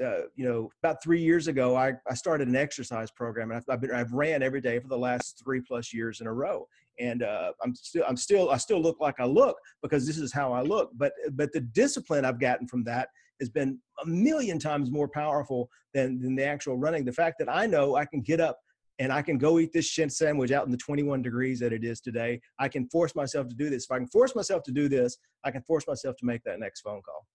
uh, 0.00 0.20
you 0.36 0.48
know, 0.48 0.70
about 0.84 1.02
three 1.02 1.20
years 1.20 1.48
ago, 1.48 1.74
I, 1.74 1.94
I 2.08 2.14
started 2.14 2.46
an 2.46 2.54
exercise 2.54 3.10
program, 3.10 3.50
and 3.50 3.58
I've, 3.58 3.64
I've, 3.68 3.80
been 3.80 3.90
I've 3.90 4.12
ran 4.12 4.40
every 4.40 4.60
day 4.60 4.78
for 4.78 4.86
the 4.86 4.96
last 4.96 5.42
three 5.42 5.60
plus 5.60 5.92
years 5.92 6.20
in 6.20 6.28
a 6.28 6.32
row. 6.32 6.68
And 7.00 7.24
uh, 7.24 7.50
I'm 7.60 7.74
still 7.74 8.04
I'm 8.08 8.16
still 8.16 8.50
I 8.50 8.56
still 8.56 8.80
look 8.80 8.98
like 9.00 9.16
I 9.18 9.24
look 9.24 9.56
because 9.82 10.06
this 10.06 10.18
is 10.18 10.32
how 10.32 10.52
I 10.52 10.62
look. 10.62 10.92
But 10.94 11.12
but 11.32 11.52
the 11.52 11.62
discipline 11.62 12.24
I've 12.24 12.38
gotten 12.38 12.68
from 12.68 12.84
that 12.84 13.08
has 13.40 13.50
been 13.50 13.80
a 14.00 14.06
million 14.06 14.60
times 14.60 14.92
more 14.92 15.08
powerful 15.08 15.68
than 15.92 16.20
than 16.20 16.36
the 16.36 16.44
actual 16.44 16.78
running. 16.78 17.04
The 17.04 17.12
fact 17.12 17.40
that 17.40 17.48
I 17.48 17.66
know 17.66 17.96
I 17.96 18.04
can 18.04 18.20
get 18.20 18.40
up 18.40 18.60
and 18.98 19.12
I 19.12 19.22
can 19.22 19.38
go 19.38 19.58
eat 19.58 19.72
this 19.72 19.86
shit 19.86 20.12
sandwich 20.12 20.50
out 20.50 20.66
in 20.66 20.72
the 20.72 20.78
21 20.78 21.22
degrees 21.22 21.60
that 21.60 21.72
it 21.72 21.84
is 21.84 22.00
today. 22.00 22.40
I 22.58 22.68
can 22.68 22.88
force 22.88 23.14
myself 23.14 23.48
to 23.48 23.54
do 23.54 23.70
this. 23.70 23.84
If 23.84 23.92
I 23.92 23.98
can 23.98 24.08
force 24.08 24.34
myself 24.34 24.62
to 24.64 24.72
do 24.72 24.88
this, 24.88 25.18
I 25.44 25.50
can 25.50 25.62
force 25.62 25.86
myself 25.86 26.16
to 26.16 26.26
make 26.26 26.42
that 26.44 26.58
next 26.58 26.80
phone 26.80 27.00
call. 27.02 27.26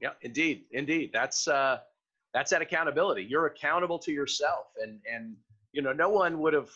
Yeah, 0.00 0.10
indeed, 0.22 0.64
indeed. 0.72 1.10
That's 1.12 1.48
uh, 1.48 1.78
that's 2.34 2.50
that 2.50 2.62
accountability. 2.62 3.24
You're 3.24 3.46
accountable 3.46 3.98
to 4.00 4.12
yourself, 4.12 4.66
and 4.82 5.00
and 5.12 5.36
you 5.72 5.80
know 5.82 5.92
no 5.92 6.08
one 6.08 6.40
would 6.40 6.54
have 6.54 6.70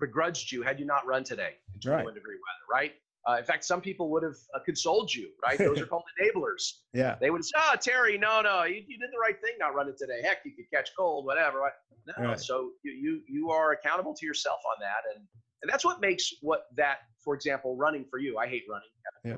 begrudged 0.00 0.50
you 0.50 0.62
had 0.62 0.80
you 0.80 0.86
not 0.86 1.06
run 1.06 1.22
today 1.22 1.52
in 1.74 1.80
21 1.80 2.06
right. 2.06 2.14
degree 2.14 2.34
weather, 2.34 2.66
right? 2.70 2.92
Uh, 3.28 3.36
in 3.38 3.44
fact, 3.44 3.64
some 3.64 3.80
people 3.80 4.10
would 4.10 4.22
have 4.22 4.36
uh, 4.54 4.58
consoled 4.64 5.12
you, 5.14 5.30
right? 5.44 5.58
Those 5.58 5.80
are 5.80 5.86
called 5.92 6.02
enablers. 6.20 6.78
Yeah. 6.92 7.16
They 7.20 7.30
would 7.30 7.44
say, 7.44 7.52
"Oh, 7.56 7.76
Terry, 7.80 8.18
no, 8.18 8.40
no, 8.40 8.64
you, 8.64 8.82
you 8.86 8.98
did 8.98 9.10
the 9.12 9.18
right 9.18 9.40
thing 9.40 9.52
not 9.58 9.74
running 9.74 9.94
today. 9.96 10.20
Heck, 10.22 10.38
you 10.44 10.52
could 10.56 10.70
catch 10.72 10.90
cold, 10.98 11.24
whatever." 11.24 11.60
Right? 11.60 11.72
No. 12.18 12.24
Right. 12.28 12.40
So 12.40 12.70
you, 12.82 12.92
you 12.92 13.20
you 13.28 13.50
are 13.50 13.72
accountable 13.72 14.14
to 14.14 14.26
yourself 14.26 14.58
on 14.74 14.80
that, 14.80 15.14
and 15.14 15.24
and 15.62 15.70
that's 15.70 15.84
what 15.84 16.00
makes 16.00 16.32
what 16.40 16.66
that, 16.76 16.98
for 17.24 17.34
example, 17.34 17.76
running 17.76 18.04
for 18.10 18.18
you. 18.18 18.38
I 18.38 18.48
hate 18.48 18.64
running. 18.68 18.88
Yeah. 19.24 19.36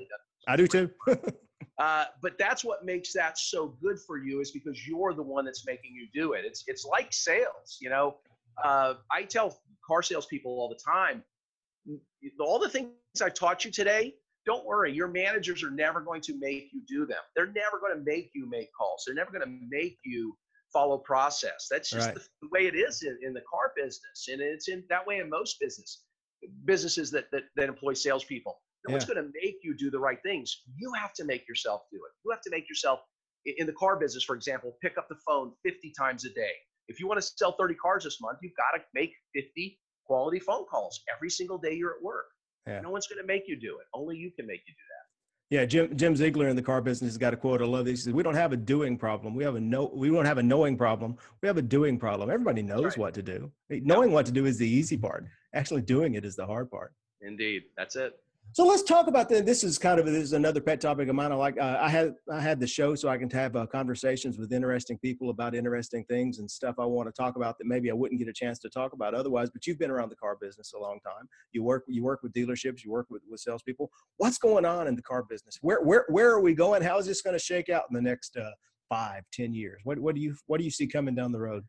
I 0.48 0.56
do 0.56 0.66
too. 0.66 0.90
Uh, 1.78 2.04
but 2.22 2.38
that's 2.38 2.64
what 2.64 2.84
makes 2.84 3.12
that 3.12 3.36
so 3.36 3.76
good 3.82 3.98
for 3.98 4.16
you 4.16 4.40
is 4.40 4.52
because 4.52 4.86
you're 4.86 5.12
the 5.12 5.22
one 5.22 5.44
that's 5.44 5.66
making 5.66 5.92
you 5.92 6.06
do 6.14 6.34
it. 6.34 6.44
It's 6.44 6.62
it's 6.68 6.84
like 6.84 7.12
sales, 7.12 7.78
you 7.80 7.90
know. 7.90 8.16
Uh, 8.62 8.94
I 9.10 9.24
tell 9.24 9.58
car 9.84 10.02
salespeople 10.02 10.52
all 10.52 10.68
the 10.68 10.78
time, 10.84 11.24
all 12.40 12.58
the 12.58 12.68
things 12.68 12.90
I 13.22 13.28
taught 13.28 13.64
you 13.64 13.70
today. 13.70 14.14
Don't 14.46 14.66
worry, 14.66 14.92
your 14.92 15.08
managers 15.08 15.62
are 15.62 15.70
never 15.70 16.02
going 16.02 16.20
to 16.22 16.38
make 16.38 16.68
you 16.72 16.82
do 16.86 17.06
them. 17.06 17.20
They're 17.34 17.46
never 17.46 17.80
going 17.80 17.96
to 17.96 18.04
make 18.04 18.30
you 18.34 18.46
make 18.48 18.68
calls. 18.78 19.04
They're 19.06 19.14
never 19.14 19.30
going 19.30 19.44
to 19.44 19.58
make 19.70 19.98
you 20.04 20.36
follow 20.70 20.98
process. 20.98 21.66
That's 21.70 21.88
just 21.88 22.08
right. 22.08 22.14
the, 22.14 22.20
the, 22.42 22.48
way 22.52 22.66
it 22.66 22.74
is 22.74 23.02
in, 23.02 23.16
in 23.22 23.32
the 23.32 23.40
car 23.50 23.72
business, 23.74 24.28
and 24.30 24.42
it's 24.42 24.68
in 24.68 24.84
that 24.90 25.06
way 25.06 25.18
in 25.20 25.30
most 25.30 25.58
business 25.60 26.02
businesses 26.66 27.10
that 27.12 27.30
that, 27.32 27.44
that 27.56 27.68
employ 27.68 27.94
salespeople. 27.94 28.60
No 28.86 28.90
yeah. 28.90 28.94
one's 28.96 29.04
going 29.06 29.24
to 29.24 29.30
make 29.42 29.60
you 29.62 29.74
do 29.74 29.90
the 29.90 29.98
right 29.98 30.18
things. 30.22 30.62
You 30.76 30.92
have 30.92 31.14
to 31.14 31.24
make 31.24 31.48
yourself 31.48 31.82
do 31.90 31.96
it. 31.96 32.12
You 32.24 32.30
have 32.30 32.42
to 32.42 32.50
make 32.50 32.68
yourself, 32.68 33.00
in 33.46 33.66
the 33.66 33.72
car 33.72 33.98
business, 33.98 34.24
for 34.24 34.36
example, 34.36 34.76
pick 34.82 34.98
up 34.98 35.08
the 35.08 35.16
phone 35.26 35.52
50 35.64 35.92
times 35.98 36.26
a 36.26 36.30
day. 36.30 36.52
If 36.88 37.00
you 37.00 37.08
want 37.08 37.18
to 37.18 37.26
sell 37.26 37.56
30 37.58 37.76
cars 37.76 38.04
this 38.04 38.20
month, 38.20 38.40
you've 38.42 38.56
got 38.56 38.76
to 38.76 38.84
make 38.92 39.14
50 39.34 39.78
quality 40.06 40.38
phone 40.38 40.64
calls 40.64 41.02
every 41.14 41.30
single 41.30 41.58
day 41.58 41.74
you're 41.74 41.94
at 41.96 42.02
work. 42.02 42.26
Yeah. 42.66 42.80
No 42.80 42.90
one's 42.90 43.06
going 43.06 43.20
to 43.20 43.26
make 43.26 43.44
you 43.46 43.56
do 43.56 43.78
it. 43.78 43.86
Only 43.92 44.16
you 44.16 44.30
can 44.30 44.46
make 44.46 44.62
you 44.66 44.72
do 44.72 44.82
that. 44.88 45.04
Yeah, 45.50 45.66
Jim 45.66 45.96
Jim 45.96 46.16
Ziegler 46.16 46.48
in 46.48 46.56
the 46.56 46.62
car 46.62 46.80
business 46.80 47.10
has 47.10 47.18
got 47.18 47.34
a 47.34 47.36
quote. 47.36 47.60
I 47.60 47.66
love 47.66 47.84
this. 47.84 48.00
He 48.00 48.04
says, 48.04 48.12
"We 48.14 48.22
don't 48.22 48.34
have 48.34 48.52
a 48.52 48.56
doing 48.56 48.96
problem. 48.96 49.34
We 49.34 49.44
have 49.44 49.56
a 49.56 49.60
no. 49.60 49.90
We 49.94 50.08
don't 50.08 50.24
have 50.24 50.38
a 50.38 50.42
knowing 50.42 50.76
problem. 50.76 51.16
We 51.42 51.46
have 51.46 51.58
a 51.58 51.62
doing 51.62 51.98
problem. 51.98 52.30
Everybody 52.30 52.62
knows 52.62 52.84
right. 52.84 52.98
what 52.98 53.14
to 53.14 53.22
do. 53.22 53.52
Knowing 53.68 54.10
what 54.10 54.24
to 54.26 54.32
do 54.32 54.46
is 54.46 54.56
the 54.56 54.68
easy 54.68 54.96
part. 54.96 55.26
Actually, 55.54 55.82
doing 55.82 56.14
it 56.14 56.24
is 56.24 56.34
the 56.34 56.46
hard 56.46 56.70
part." 56.70 56.92
Indeed, 57.20 57.64
that's 57.76 57.94
it. 57.94 58.14
So 58.54 58.64
let's 58.64 58.84
talk 58.84 59.08
about 59.08 59.28
the, 59.28 59.42
this. 59.42 59.64
Is 59.64 59.78
kind 59.78 59.98
of 59.98 60.06
this 60.06 60.22
is 60.22 60.32
another 60.32 60.60
pet 60.60 60.80
topic 60.80 61.08
of 61.08 61.16
mine. 61.16 61.32
I 61.32 61.34
like 61.34 61.58
uh, 61.58 61.76
I 61.80 61.88
had 61.88 62.14
I 62.32 62.40
had 62.40 62.60
the 62.60 62.68
show 62.68 62.94
so 62.94 63.08
I 63.08 63.18
can 63.18 63.28
have 63.30 63.56
uh, 63.56 63.66
conversations 63.66 64.38
with 64.38 64.52
interesting 64.52 64.96
people 64.98 65.30
about 65.30 65.56
interesting 65.56 66.04
things 66.04 66.38
and 66.38 66.48
stuff 66.48 66.76
I 66.78 66.84
want 66.84 67.08
to 67.08 67.12
talk 67.12 67.34
about 67.34 67.58
that 67.58 67.66
maybe 67.66 67.90
I 67.90 67.94
wouldn't 67.94 68.20
get 68.20 68.28
a 68.28 68.32
chance 68.32 68.60
to 68.60 68.70
talk 68.70 68.92
about 68.92 69.12
otherwise. 69.12 69.50
But 69.50 69.66
you've 69.66 69.80
been 69.80 69.90
around 69.90 70.10
the 70.10 70.16
car 70.16 70.36
business 70.40 70.72
a 70.72 70.78
long 70.78 71.00
time. 71.00 71.28
You 71.50 71.64
work 71.64 71.82
you 71.88 72.04
work 72.04 72.22
with 72.22 72.32
dealerships. 72.32 72.84
You 72.84 72.92
work 72.92 73.08
with 73.10 73.22
with 73.28 73.40
salespeople. 73.40 73.90
What's 74.18 74.38
going 74.38 74.64
on 74.64 74.86
in 74.86 74.94
the 74.94 75.02
car 75.02 75.24
business? 75.28 75.58
Where 75.60 75.82
where 75.82 76.04
where 76.08 76.30
are 76.30 76.40
we 76.40 76.54
going? 76.54 76.80
How 76.80 76.96
is 76.98 77.06
this 77.06 77.22
going 77.22 77.34
to 77.34 77.44
shake 77.44 77.70
out 77.70 77.86
in 77.90 77.94
the 77.94 78.08
next 78.08 78.36
uh, 78.36 78.50
five 78.88 79.24
ten 79.32 79.52
years? 79.52 79.80
What 79.82 79.98
what 79.98 80.14
do 80.14 80.20
you 80.20 80.36
what 80.46 80.58
do 80.58 80.64
you 80.64 80.70
see 80.70 80.86
coming 80.86 81.16
down 81.16 81.32
the 81.32 81.40
road? 81.40 81.64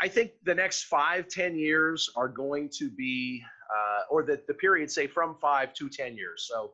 I 0.00 0.08
think 0.08 0.32
the 0.44 0.54
next 0.54 0.84
five 0.84 1.28
ten 1.28 1.56
years 1.56 2.08
are 2.16 2.28
going 2.28 2.70
to 2.78 2.90
be 2.90 3.42
uh, 3.70 4.02
or 4.10 4.22
the, 4.22 4.40
the 4.46 4.54
period 4.54 4.90
say 4.90 5.06
from 5.06 5.36
five 5.40 5.74
to 5.74 5.88
10 5.88 6.16
years. 6.16 6.48
So, 6.48 6.72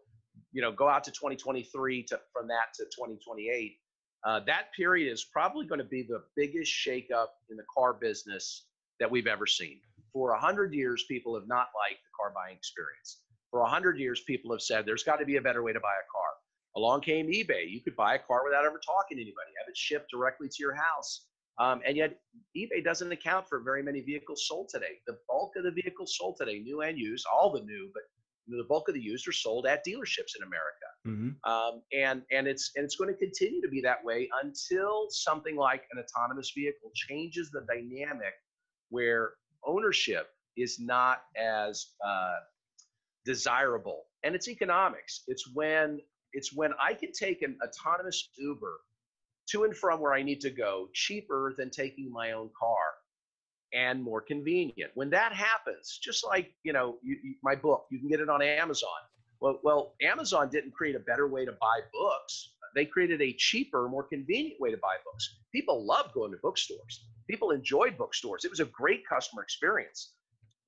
you 0.52 0.60
know, 0.60 0.72
go 0.72 0.88
out 0.88 1.04
to 1.04 1.10
2023 1.10 2.02
to 2.04 2.20
from 2.32 2.48
that 2.48 2.74
to 2.76 2.84
2028. 2.84 3.78
Uh, 4.24 4.40
that 4.46 4.72
period 4.76 5.12
is 5.12 5.24
probably 5.24 5.66
going 5.66 5.80
to 5.80 5.84
be 5.84 6.02
the 6.02 6.22
biggest 6.36 6.70
shakeup 6.70 7.28
in 7.50 7.56
the 7.56 7.64
car 7.74 7.94
business 7.94 8.66
that 9.00 9.10
we've 9.10 9.26
ever 9.26 9.46
seen. 9.46 9.80
For 10.12 10.32
a 10.32 10.38
hundred 10.38 10.74
years, 10.74 11.04
people 11.08 11.34
have 11.34 11.48
not 11.48 11.68
liked 11.74 12.02
the 12.04 12.12
car 12.16 12.32
buying 12.34 12.56
experience. 12.56 13.22
For 13.50 13.60
a 13.60 13.68
hundred 13.68 13.98
years, 13.98 14.20
people 14.20 14.52
have 14.52 14.60
said 14.60 14.86
there's 14.86 15.02
got 15.02 15.16
to 15.16 15.24
be 15.24 15.36
a 15.36 15.42
better 15.42 15.62
way 15.62 15.72
to 15.72 15.80
buy 15.80 15.88
a 15.88 16.06
car. 16.12 16.30
Along 16.76 17.00
came 17.00 17.26
eBay. 17.26 17.68
You 17.68 17.80
could 17.80 17.96
buy 17.96 18.14
a 18.14 18.18
car 18.18 18.44
without 18.44 18.64
ever 18.64 18.80
talking 18.84 19.16
to 19.16 19.22
anybody, 19.22 19.50
have 19.58 19.68
it 19.68 19.76
shipped 19.76 20.10
directly 20.10 20.48
to 20.48 20.56
your 20.60 20.74
house. 20.74 21.26
Um, 21.58 21.80
and 21.86 21.96
yet, 21.96 22.18
eBay 22.56 22.82
doesn't 22.82 23.12
account 23.12 23.48
for 23.48 23.60
very 23.60 23.82
many 23.82 24.00
vehicles 24.00 24.46
sold 24.48 24.68
today. 24.70 25.00
The 25.06 25.18
bulk 25.28 25.52
of 25.56 25.64
the 25.64 25.70
vehicles 25.70 26.16
sold 26.16 26.36
today, 26.38 26.58
new 26.58 26.80
and 26.80 26.98
used, 26.98 27.26
all 27.32 27.52
the 27.52 27.62
new, 27.62 27.90
but 27.92 28.02
the 28.48 28.64
bulk 28.68 28.88
of 28.88 28.94
the 28.94 29.00
used 29.00 29.28
are 29.28 29.32
sold 29.32 29.66
at 29.66 29.84
dealerships 29.86 30.34
in 30.36 30.42
America. 30.42 30.88
Mm-hmm. 31.06 31.50
Um, 31.50 31.82
and 31.92 32.22
and 32.30 32.46
it's 32.46 32.72
and 32.76 32.84
it's 32.84 32.96
going 32.96 33.12
to 33.12 33.18
continue 33.18 33.60
to 33.60 33.68
be 33.68 33.80
that 33.82 34.02
way 34.04 34.28
until 34.42 35.06
something 35.10 35.56
like 35.56 35.84
an 35.92 36.02
autonomous 36.02 36.52
vehicle 36.56 36.90
changes 36.94 37.50
the 37.50 37.64
dynamic 37.68 38.34
where 38.88 39.32
ownership 39.64 40.28
is 40.56 40.78
not 40.78 41.22
as 41.36 41.88
uh, 42.06 42.36
desirable. 43.24 44.04
And 44.24 44.34
it's 44.34 44.48
economics. 44.48 45.22
It's 45.26 45.52
when 45.54 46.00
it's 46.32 46.52
when 46.52 46.72
I 46.80 46.94
can 46.94 47.12
take 47.12 47.42
an 47.42 47.58
autonomous 47.64 48.30
Uber 48.38 48.80
to 49.52 49.64
and 49.64 49.76
from 49.76 50.00
where 50.00 50.12
I 50.12 50.22
need 50.22 50.40
to 50.42 50.50
go 50.50 50.88
cheaper 50.92 51.54
than 51.56 51.70
taking 51.70 52.10
my 52.12 52.32
own 52.32 52.50
car 52.58 52.78
and 53.72 54.02
more 54.02 54.20
convenient. 54.20 54.90
When 54.94 55.10
that 55.10 55.32
happens, 55.32 55.98
just 56.02 56.26
like, 56.26 56.52
you 56.62 56.72
know, 56.72 56.96
you, 57.02 57.16
you, 57.22 57.34
my 57.42 57.54
book, 57.54 57.86
you 57.90 57.98
can 57.98 58.08
get 58.08 58.20
it 58.20 58.28
on 58.28 58.42
Amazon. 58.42 58.90
Well, 59.40 59.60
well, 59.64 59.94
Amazon 60.02 60.50
didn't 60.50 60.72
create 60.72 60.94
a 60.94 61.00
better 61.00 61.26
way 61.26 61.44
to 61.44 61.52
buy 61.52 61.80
books. 61.92 62.54
They 62.74 62.84
created 62.84 63.20
a 63.20 63.34
cheaper, 63.38 63.88
more 63.88 64.04
convenient 64.04 64.60
way 64.60 64.70
to 64.70 64.76
buy 64.76 64.96
books. 65.04 65.36
People 65.52 65.84
love 65.84 66.12
going 66.14 66.32
to 66.32 66.38
bookstores. 66.42 67.06
People 67.28 67.50
enjoyed 67.50 67.98
bookstores. 67.98 68.44
It 68.44 68.50
was 68.50 68.60
a 68.60 68.66
great 68.66 69.06
customer 69.06 69.42
experience. 69.42 70.14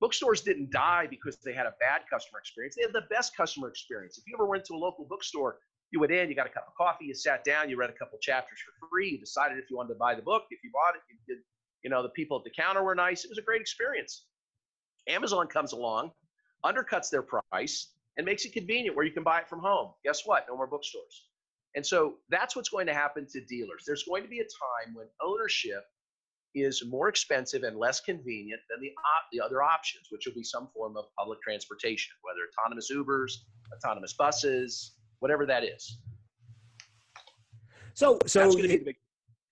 Bookstores 0.01 0.41
didn't 0.41 0.71
die 0.71 1.07
because 1.09 1.37
they 1.37 1.53
had 1.53 1.65
a 1.65 1.73
bad 1.79 2.01
customer 2.11 2.39
experience. 2.39 2.75
They 2.75 2.83
had 2.83 2.93
the 2.93 3.07
best 3.09 3.35
customer 3.35 3.69
experience. 3.69 4.17
If 4.17 4.25
you 4.27 4.35
ever 4.35 4.45
went 4.45 4.65
to 4.65 4.73
a 4.73 4.77
local 4.77 5.05
bookstore, 5.05 5.59
you 5.95 6.01
went 6.01 6.11
in, 6.11 6.29
you 6.29 6.35
got 6.35 6.45
a 6.45 6.49
cup 6.49 6.65
of 6.67 6.75
coffee, 6.75 7.05
you 7.05 7.15
sat 7.15 7.43
down, 7.45 7.69
you 7.69 7.77
read 7.77 7.89
a 7.89 7.93
couple 7.93 8.19
chapters 8.21 8.59
for 8.59 8.87
free, 8.87 9.11
you 9.11 9.17
decided 9.17 9.57
if 9.57 9.69
you 9.69 9.77
wanted 9.77 9.93
to 9.93 9.99
buy 9.99 10.13
the 10.13 10.21
book. 10.21 10.43
If 10.51 10.59
you 10.63 10.69
bought 10.71 10.95
it, 10.95 11.01
you 11.09 11.15
did, 11.27 11.41
you 11.83 11.89
know, 11.89 12.03
the 12.03 12.09
people 12.09 12.37
at 12.37 12.43
the 12.43 12.51
counter 12.51 12.83
were 12.83 12.93
nice. 12.93 13.23
It 13.23 13.29
was 13.29 13.37
a 13.37 13.41
great 13.41 13.61
experience. 13.61 14.25
Amazon 15.07 15.47
comes 15.47 15.71
along, 15.71 16.11
undercuts 16.65 17.09
their 17.09 17.23
price, 17.23 17.93
and 18.17 18.25
makes 18.25 18.43
it 18.43 18.51
convenient 18.51 18.95
where 18.95 19.05
you 19.05 19.11
can 19.11 19.23
buy 19.23 19.39
it 19.39 19.47
from 19.47 19.59
home. 19.59 19.93
Guess 20.03 20.23
what? 20.25 20.45
No 20.49 20.57
more 20.57 20.67
bookstores. 20.67 21.27
And 21.75 21.85
so 21.85 22.15
that's 22.29 22.55
what's 22.55 22.69
going 22.69 22.87
to 22.87 22.93
happen 22.93 23.25
to 23.31 23.41
dealers. 23.45 23.83
There's 23.87 24.03
going 24.03 24.23
to 24.23 24.29
be 24.29 24.39
a 24.39 24.43
time 24.43 24.95
when 24.95 25.07
ownership 25.21 25.83
is 26.55 26.83
more 26.87 27.09
expensive 27.09 27.63
and 27.63 27.77
less 27.77 27.99
convenient 27.99 28.61
than 28.69 28.79
the, 28.81 28.87
op- 28.87 29.27
the 29.31 29.41
other 29.41 29.61
options, 29.61 30.07
which 30.09 30.25
will 30.25 30.33
be 30.33 30.43
some 30.43 30.69
form 30.73 30.95
of 30.95 31.05
public 31.17 31.41
transportation, 31.41 32.13
whether 32.21 32.39
autonomous 32.57 32.89
Ubers, 32.91 33.33
autonomous 33.75 34.13
buses, 34.13 34.94
whatever 35.19 35.45
that 35.45 35.63
is. 35.63 35.99
So, 37.93 38.19
so 38.25 38.51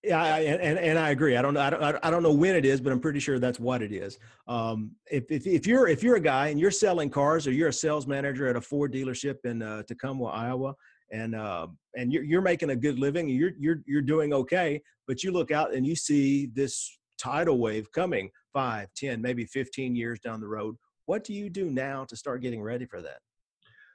yeah, 0.03 0.21
I, 0.21 0.39
and 0.39 0.77
and 0.77 0.99
I 0.99 1.11
agree. 1.11 1.37
I 1.37 1.41
don't 1.41 1.53
know. 1.53 1.61
I 1.61 1.69
don't. 1.69 1.97
I 2.03 2.11
don't 2.11 2.23
know 2.23 2.33
when 2.33 2.57
it 2.57 2.65
is, 2.65 2.81
but 2.81 2.91
I'm 2.91 2.99
pretty 2.99 3.21
sure 3.21 3.39
that's 3.39 3.59
what 3.59 3.81
it 3.81 3.93
is. 3.93 4.19
Um, 4.49 4.91
if, 5.09 5.23
if 5.31 5.47
if 5.47 5.65
you're 5.65 5.87
if 5.87 6.03
you're 6.03 6.17
a 6.17 6.21
guy 6.21 6.47
and 6.49 6.59
you're 6.59 6.71
selling 6.71 7.09
cars, 7.09 7.47
or 7.47 7.53
you're 7.53 7.69
a 7.69 7.73
sales 7.73 8.05
manager 8.05 8.47
at 8.47 8.57
a 8.57 8.61
Ford 8.61 8.91
dealership 8.91 9.37
in 9.45 9.61
uh, 9.61 9.83
Tacoma, 9.83 10.25
Iowa, 10.25 10.75
and 11.13 11.35
uh, 11.35 11.67
and 11.95 12.11
you're 12.11 12.23
you're 12.23 12.41
making 12.41 12.71
a 12.71 12.75
good 12.75 12.99
living, 12.99 13.29
you're 13.29 13.51
you're 13.57 13.77
you're 13.87 14.01
doing 14.01 14.33
okay, 14.33 14.81
but 15.07 15.23
you 15.23 15.31
look 15.31 15.51
out 15.51 15.73
and 15.73 15.87
you 15.87 15.95
see 15.95 16.47
this 16.47 16.99
tidal 17.17 17.57
wave 17.57 17.89
coming, 17.93 18.29
five, 18.51 18.89
ten, 18.97 19.21
maybe 19.21 19.45
15 19.45 19.95
years 19.95 20.19
down 20.19 20.41
the 20.41 20.47
road. 20.47 20.75
What 21.05 21.23
do 21.23 21.33
you 21.33 21.49
do 21.49 21.69
now 21.69 22.03
to 22.05 22.17
start 22.17 22.41
getting 22.41 22.61
ready 22.61 22.85
for 22.85 23.01
that? 23.01 23.19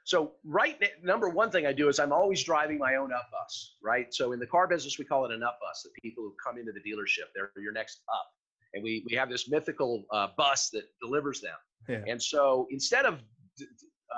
So 0.09 0.31
right 0.43 0.75
number 1.03 1.29
one 1.29 1.51
thing 1.51 1.67
I 1.67 1.71
do 1.71 1.87
is 1.87 1.99
I'm 1.99 2.11
always 2.11 2.43
driving 2.43 2.79
my 2.79 2.95
own 2.95 3.13
up 3.13 3.29
bus, 3.31 3.75
right? 3.83 4.11
So 4.11 4.31
in 4.31 4.39
the 4.39 4.47
car 4.47 4.67
business, 4.67 4.97
we 4.97 5.05
call 5.05 5.23
it 5.25 5.31
an 5.31 5.43
up 5.43 5.59
bus. 5.61 5.83
The 5.83 5.91
people 6.01 6.23
who 6.23 6.33
come 6.43 6.57
into 6.57 6.71
the 6.71 6.79
dealership, 6.79 7.29
they're 7.35 7.51
your 7.61 7.73
next 7.73 8.01
up. 8.11 8.25
And 8.73 8.83
we, 8.83 9.05
we 9.07 9.15
have 9.15 9.29
this 9.29 9.47
mythical 9.51 10.05
uh, 10.11 10.29
bus 10.35 10.71
that 10.71 10.85
delivers 10.99 11.41
them. 11.41 11.53
Yeah. 11.87 12.11
And 12.11 12.19
so 12.19 12.65
instead 12.71 13.05
of 13.05 13.19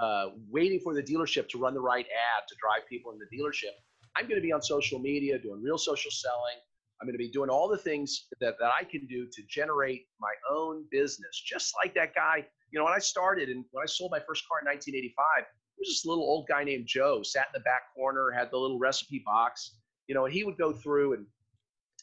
uh, 0.01 0.27
waiting 0.49 0.79
for 0.79 0.93
the 0.93 1.03
dealership 1.03 1.49
to 1.49 1.57
run 1.57 1.73
the 1.73 1.81
right 1.81 2.05
ad 2.05 2.43
to 2.47 2.55
drive 2.61 2.87
people 2.87 3.11
in 3.11 3.19
the 3.19 3.27
dealership, 3.37 3.75
I'm 4.15 4.29
going 4.29 4.39
to 4.39 4.41
be 4.41 4.53
on 4.53 4.61
social 4.61 4.97
media 4.97 5.39
doing 5.39 5.61
real 5.61 5.77
social 5.77 6.11
selling. 6.11 6.55
I'm 7.01 7.05
going 7.05 7.15
to 7.15 7.17
be 7.17 7.31
doing 7.31 7.49
all 7.49 7.67
the 7.67 7.77
things 7.77 8.27
that, 8.39 8.55
that 8.61 8.71
I 8.79 8.85
can 8.85 9.05
do 9.07 9.27
to 9.29 9.41
generate 9.49 10.05
my 10.21 10.31
own 10.49 10.85
business, 10.89 11.43
just 11.45 11.73
like 11.83 11.93
that 11.95 12.15
guy. 12.15 12.45
You 12.71 12.79
know, 12.79 12.85
when 12.85 12.93
I 12.93 12.99
started 12.99 13.49
and 13.49 13.65
when 13.71 13.83
I 13.83 13.87
sold 13.87 14.11
my 14.11 14.21
first 14.25 14.47
car 14.47 14.59
in 14.61 14.67
1985, 14.71 15.43
was 15.81 15.89
this 15.89 16.05
little 16.05 16.23
old 16.23 16.47
guy 16.47 16.63
named 16.63 16.85
Joe, 16.87 17.23
sat 17.23 17.47
in 17.47 17.59
the 17.59 17.63
back 17.63 17.93
corner, 17.95 18.31
had 18.31 18.51
the 18.51 18.57
little 18.57 18.79
recipe 18.79 19.21
box, 19.25 19.75
you 20.07 20.15
know, 20.15 20.25
and 20.25 20.33
he 20.33 20.43
would 20.43 20.57
go 20.57 20.71
through 20.71 21.13
and 21.13 21.25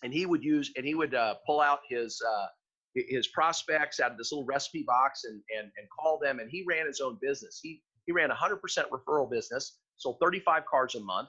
and 0.02 0.12
he 0.12 0.26
would 0.26 0.44
use 0.44 0.72
and 0.76 0.84
he 0.84 0.94
would 0.94 1.14
uh, 1.14 1.34
pull 1.46 1.60
out 1.60 1.80
his 1.88 2.20
uh, 2.26 2.46
his 2.94 3.28
prospects 3.28 4.00
out 4.00 4.10
of 4.10 4.18
this 4.18 4.32
little 4.32 4.44
recipe 4.44 4.82
box 4.82 5.24
and 5.24 5.40
and 5.56 5.70
and 5.76 5.86
call 5.98 6.18
them. 6.18 6.40
And 6.40 6.50
he 6.50 6.64
ran 6.68 6.86
his 6.86 7.00
own 7.00 7.18
business. 7.20 7.60
He 7.62 7.82
he 8.06 8.12
ran 8.12 8.30
a 8.30 8.34
hundred 8.34 8.56
percent 8.56 8.88
referral 8.90 9.30
business, 9.30 9.78
sold 9.96 10.18
35 10.20 10.64
cars 10.66 10.94
a 10.94 11.00
month. 11.00 11.28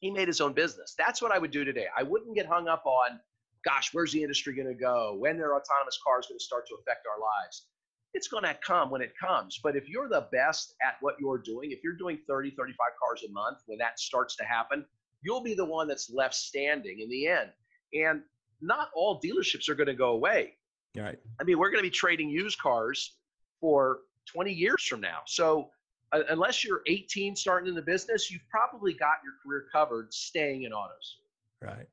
He 0.00 0.10
made 0.10 0.28
his 0.28 0.40
own 0.40 0.52
business. 0.52 0.94
That's 0.96 1.20
what 1.20 1.32
I 1.32 1.38
would 1.38 1.50
do 1.50 1.64
today. 1.64 1.86
I 1.96 2.04
wouldn't 2.04 2.36
get 2.36 2.46
hung 2.46 2.68
up 2.68 2.86
on, 2.86 3.18
gosh, 3.64 3.90
where's 3.92 4.12
the 4.12 4.22
industry 4.22 4.54
going 4.54 4.68
to 4.68 4.74
go? 4.74 5.16
When 5.18 5.40
are 5.40 5.56
autonomous 5.56 5.98
cars 6.06 6.28
going 6.28 6.38
to 6.38 6.44
start 6.44 6.68
to 6.68 6.76
affect 6.76 7.04
our 7.06 7.20
lives? 7.20 7.66
It's 8.14 8.28
going 8.28 8.44
to 8.44 8.56
come 8.64 8.90
when 8.90 9.02
it 9.02 9.12
comes. 9.20 9.60
But 9.62 9.76
if 9.76 9.88
you're 9.88 10.08
the 10.08 10.28
best 10.32 10.74
at 10.86 10.96
what 11.00 11.14
you're 11.20 11.38
doing, 11.38 11.72
if 11.72 11.80
you're 11.84 11.96
doing 11.96 12.18
30, 12.26 12.52
35 12.52 12.76
cars 13.00 13.24
a 13.28 13.32
month, 13.32 13.58
when 13.66 13.78
that 13.78 13.98
starts 14.00 14.36
to 14.36 14.44
happen, 14.44 14.84
you'll 15.22 15.42
be 15.42 15.54
the 15.54 15.64
one 15.64 15.88
that's 15.88 16.10
left 16.10 16.34
standing 16.34 17.00
in 17.00 17.08
the 17.08 17.26
end. 17.26 17.50
And 17.92 18.22
not 18.60 18.88
all 18.94 19.20
dealerships 19.20 19.68
are 19.68 19.74
going 19.74 19.88
to 19.88 19.94
go 19.94 20.10
away. 20.10 20.54
Right. 20.96 21.18
I 21.40 21.44
mean, 21.44 21.58
we're 21.58 21.70
going 21.70 21.82
to 21.82 21.88
be 21.88 21.94
trading 21.94 22.28
used 22.28 22.58
cars 22.58 23.16
for 23.60 24.00
20 24.26 24.52
years 24.52 24.82
from 24.82 25.00
now. 25.00 25.20
So 25.26 25.70
uh, 26.12 26.22
unless 26.30 26.64
you're 26.64 26.82
18 26.86 27.36
starting 27.36 27.68
in 27.68 27.74
the 27.74 27.82
business, 27.82 28.30
you've 28.30 28.48
probably 28.50 28.94
got 28.94 29.16
your 29.22 29.34
career 29.44 29.66
covered 29.72 30.12
staying 30.12 30.64
in 30.64 30.72
autos. 30.72 31.18
Right. 31.62 31.86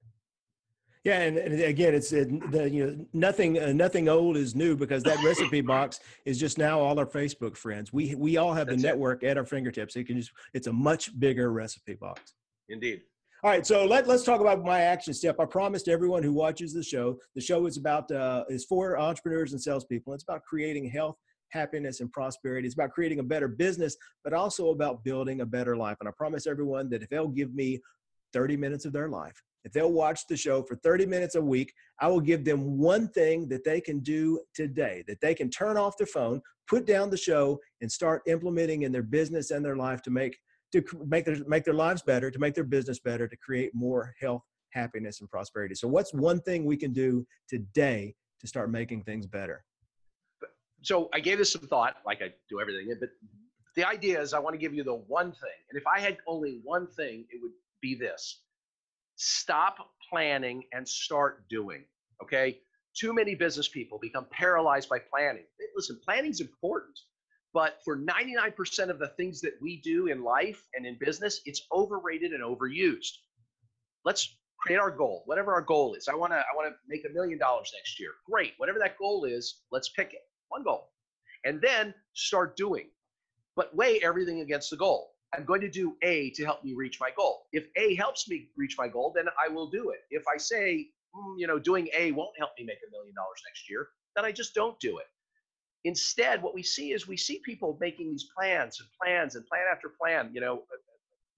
Yeah, 1.06 1.22
and, 1.22 1.38
and 1.38 1.62
again, 1.62 1.94
it's 1.94 2.12
uh, 2.12 2.26
the, 2.50 2.68
you 2.68 2.86
know 2.86 3.06
nothing 3.14 3.60
uh, 3.60 3.72
nothing 3.74 4.10
old 4.10 4.38
is 4.38 4.56
new 4.56 4.76
because 4.76 5.04
that 5.04 5.24
recipe 5.24 5.62
box 5.74 6.00
is 6.26 6.40
just 6.40 6.58
now 6.58 6.80
all 6.80 6.98
our 6.98 7.06
Facebook 7.06 7.56
friends. 7.56 7.94
We 7.94 8.16
we 8.16 8.38
all 8.38 8.54
have 8.54 8.68
That's 8.68 8.82
the 8.82 8.88
network 8.88 9.22
it. 9.22 9.28
at 9.28 9.38
our 9.38 9.46
fingertips. 9.46 9.96
It 9.96 10.08
can 10.08 10.18
just 10.18 10.32
it's 10.56 10.66
a 10.66 10.74
much 10.74 11.18
bigger 11.20 11.52
recipe 11.52 11.94
box. 11.94 12.34
Indeed. 12.70 13.02
All 13.44 13.52
right, 13.52 13.64
so 13.64 13.86
let, 13.86 14.08
let's 14.08 14.24
talk 14.24 14.42
about 14.42 14.64
my 14.64 14.82
action 14.82 15.14
step. 15.14 15.40
I 15.40 15.46
promised 15.46 15.88
everyone 15.88 16.24
who 16.24 16.34
watches 16.34 16.74
the 16.74 16.82
show, 16.82 17.20
the 17.36 17.42
show 17.42 17.68
is 17.68 17.78
about 17.78 18.10
uh, 18.10 18.44
is 18.50 18.66
for 18.66 18.98
entrepreneurs 18.98 19.52
and 19.52 19.62
salespeople. 19.62 20.16
It's 20.16 20.24
about 20.24 20.44
creating 20.44 20.90
health, 20.90 21.18
happiness, 21.50 22.00
and 22.00 22.12
prosperity. 22.12 22.66
It's 22.66 22.74
about 22.74 22.90
creating 22.90 23.20
a 23.20 23.24
better 23.24 23.48
business, 23.48 23.96
but 24.24 24.34
also 24.34 24.72
about 24.72 25.04
building 25.04 25.42
a 25.42 25.46
better 25.46 25.78
life. 25.78 25.98
And 26.00 26.10
I 26.10 26.14
promise 26.18 26.48
everyone 26.48 26.90
that 26.90 27.04
if 27.04 27.10
they'll 27.10 27.28
give 27.28 27.54
me 27.54 27.80
30 28.34 28.58
minutes 28.58 28.86
of 28.86 28.94
their 28.94 29.10
life, 29.10 29.40
if 29.66 29.74
they'll 29.74 29.92
watch 29.92 30.28
the 30.28 30.38
show 30.38 30.62
for 30.62 30.76
30 30.76 31.08
minutes 31.08 31.34
a 31.34 31.42
week, 31.42 31.74
I 32.00 32.08
will 32.08 32.22
give 32.22 32.46
them 32.46 32.78
one 32.78 33.10
thing 33.10 33.50
that 33.50 33.64
they 33.64 33.82
can 33.82 34.00
do 34.00 34.40
today, 34.54 35.04
that 35.08 35.20
they 35.20 35.34
can 35.34 35.50
turn 35.50 35.76
off 35.76 35.98
their 35.98 36.08
phone, 36.08 36.40
put 36.68 36.86
down 36.86 37.10
the 37.10 37.18
show, 37.18 37.60
and 37.82 37.92
start 37.92 38.22
implementing 38.28 38.84
in 38.84 38.92
their 38.92 39.04
business 39.04 39.50
and 39.50 39.66
their 39.66 39.76
life 39.76 40.04
to 40.04 40.12
make 40.12 40.38
to 40.72 40.84
make 41.08 41.26
their 41.26 41.38
make 41.48 41.64
their 41.64 41.74
lives 41.74 42.04
better, 42.04 42.30
to 42.30 42.40
make 42.40 42.54
their 42.54 42.64
business 42.64 43.00
better, 43.00 43.28
to 43.28 43.38
create 43.38 43.72
more 43.74 44.14
health, 44.20 44.44
happiness, 44.72 45.20
and 45.22 45.30
prosperity. 45.30 45.74
So, 45.74 45.88
what's 45.88 46.14
one 46.14 46.42
thing 46.42 46.66
we 46.66 46.78
can 46.78 46.94
do 46.94 47.26
today 47.50 48.14
to 48.42 48.48
start 48.48 48.70
making 48.70 49.04
things 49.04 49.26
better? 49.26 49.64
So, 50.84 51.10
I 51.14 51.20
gave 51.22 51.40
this 51.40 51.52
some 51.52 51.62
thought, 51.62 51.96
like 52.06 52.22
I 52.22 52.30
do 52.50 52.62
everything, 52.62 52.96
but 53.00 53.10
the 53.76 53.88
idea 53.88 54.22
is 54.22 54.34
I 54.34 54.40
want 54.40 54.54
to 54.54 54.60
give 54.60 54.74
you 54.74 54.84
the 54.84 54.96
one 54.96 55.32
thing. 55.32 55.60
And 55.70 55.80
if 55.80 55.88
I 55.88 56.00
had 56.00 56.18
only 56.28 56.60
one 56.64 56.88
thing, 56.88 57.26
it 57.32 57.42
would 57.42 57.52
be 57.82 57.96
this 57.96 58.42
stop 59.16 59.78
planning 60.10 60.64
and 60.74 60.88
start 60.88 61.48
doing. 61.50 61.86
Okay. 62.22 62.60
Too 62.98 63.14
many 63.14 63.36
business 63.36 63.68
people 63.68 64.00
become 64.02 64.26
paralyzed 64.32 64.88
by 64.88 65.00
planning. 65.00 65.44
Listen, 65.76 66.00
planning 66.06 66.32
is 66.32 66.40
important, 66.40 66.98
but 67.54 67.80
for 67.84 67.98
99% 67.98 68.90
of 68.90 69.00
the 69.00 69.10
things 69.18 69.42
that 69.42 69.54
we 69.62 69.82
do 69.82 70.08
in 70.08 70.24
life 70.24 70.64
and 70.74 70.86
in 70.86 70.98
business, 71.00 71.42
it's 71.46 71.62
overrated 71.74 72.32
and 72.32 72.42
overused. 72.42 73.12
Let's 74.06 74.38
create 74.58 74.78
our 74.78 74.92
goal, 74.92 75.24
whatever 75.26 75.54
our 75.54 75.62
goal 75.62 75.94
is. 75.96 76.08
I 76.08 76.16
want 76.16 76.32
to 76.32 76.38
I 76.38 76.56
want 76.56 76.70
to 76.70 76.76
make 76.88 77.06
a 77.06 77.14
million 77.14 77.38
dollars 77.38 77.72
next 77.76 78.00
year. 78.00 78.12
Great. 78.30 78.54
Whatever 78.58 78.80
that 78.80 78.98
goal 78.98 79.26
is, 79.26 79.62
let's 79.72 79.90
pick 79.90 80.14
it. 80.14 80.22
One 80.50 80.64
goal. 80.64 80.92
And 81.44 81.62
then 81.62 81.94
start 82.14 82.56
doing. 82.56 82.90
But 83.56 83.76
weigh 83.76 84.00
everything 84.02 84.42
against 84.42 84.70
the 84.70 84.78
goal. 84.78 85.15
I'm 85.36 85.46
going 85.46 85.62
to 85.62 85.70
do 85.70 85.96
A 86.02 86.30
to 86.32 86.46
help 86.46 86.64
me 86.64 86.74
reach 86.74 87.00
my 87.00 87.10
goal. 87.16 87.46
If 87.52 87.68
A 87.76 87.96
helps 87.96 88.30
me 88.30 88.50
reach 88.56 88.76
my 88.78 88.88
goal, 88.88 89.12
then 89.16 89.26
I 89.44 89.52
will 89.52 89.70
do 89.70 89.90
it. 89.90 90.00
If 90.10 90.24
I 90.34 90.38
say, 90.38 90.88
mm, 91.16 91.36
you 91.38 91.48
know, 91.48 91.60
doing 91.60 91.90
A 91.96 92.12
won't 92.12 92.38
help 92.38 92.52
me 92.58 92.66
make 92.66 92.78
a 92.88 92.92
million 92.92 93.14
dollars 93.16 93.42
next 93.48 93.70
year, 93.70 93.88
then 94.16 94.26
I 94.26 94.32
just 94.32 94.54
don't 94.54 94.80
do 94.80 94.98
it. 95.00 95.06
Instead, 95.84 96.42
what 96.42 96.56
we 96.56 96.64
see 96.64 96.94
is 96.94 97.08
we 97.08 97.18
see 97.18 97.42
people 97.46 97.78
making 97.80 98.10
these 98.10 98.28
plans 98.36 98.80
and 98.80 98.90
plans 99.02 99.36
and 99.36 99.46
plan 99.46 99.66
after 99.72 99.92
plan. 100.02 100.32
You 100.34 100.42
know, 100.42 100.64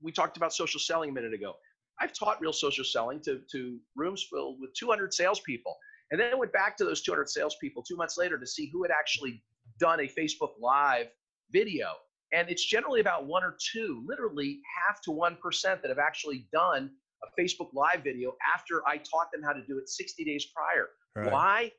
we 0.01 0.11
talked 0.11 0.37
about 0.37 0.53
social 0.53 0.79
selling 0.79 1.09
a 1.09 1.13
minute 1.13 1.33
ago. 1.33 1.55
I've 1.99 2.13
taught 2.13 2.39
real 2.39 2.53
social 2.53 2.85
selling 2.85 3.19
to, 3.21 3.41
to 3.51 3.79
rooms 3.95 4.25
filled 4.29 4.61
with 4.61 4.73
200 4.75 5.13
salespeople. 5.13 5.75
And 6.11 6.21
then 6.21 6.37
went 6.37 6.53
back 6.53 6.77
to 6.77 6.85
those 6.85 7.01
200 7.01 7.27
salespeople 7.29 7.83
two 7.83 7.97
months 7.97 8.17
later 8.17 8.37
to 8.37 8.47
see 8.47 8.69
who 8.71 8.83
had 8.83 8.91
actually 8.91 9.43
done 9.79 9.99
a 9.99 10.03
Facebook 10.03 10.51
Live 10.61 11.07
video 11.51 11.87
and 12.33 12.49
it's 12.49 12.65
generally 12.65 12.99
about 12.99 13.25
one 13.25 13.43
or 13.43 13.55
two, 13.71 14.03
literally 14.07 14.59
half 14.87 15.01
to 15.03 15.11
1% 15.11 15.37
that 15.63 15.87
have 15.87 15.99
actually 15.99 16.47
done 16.51 16.89
a 17.23 17.41
Facebook 17.41 17.69
Live 17.73 18.03
video 18.03 18.35
after 18.53 18.87
I 18.87 18.97
taught 18.97 19.31
them 19.31 19.41
how 19.43 19.53
to 19.53 19.61
do 19.67 19.77
it 19.77 19.89
60 19.89 20.23
days 20.23 20.45
prior. 20.53 20.89
Right. 21.15 21.31
Why? 21.31 21.71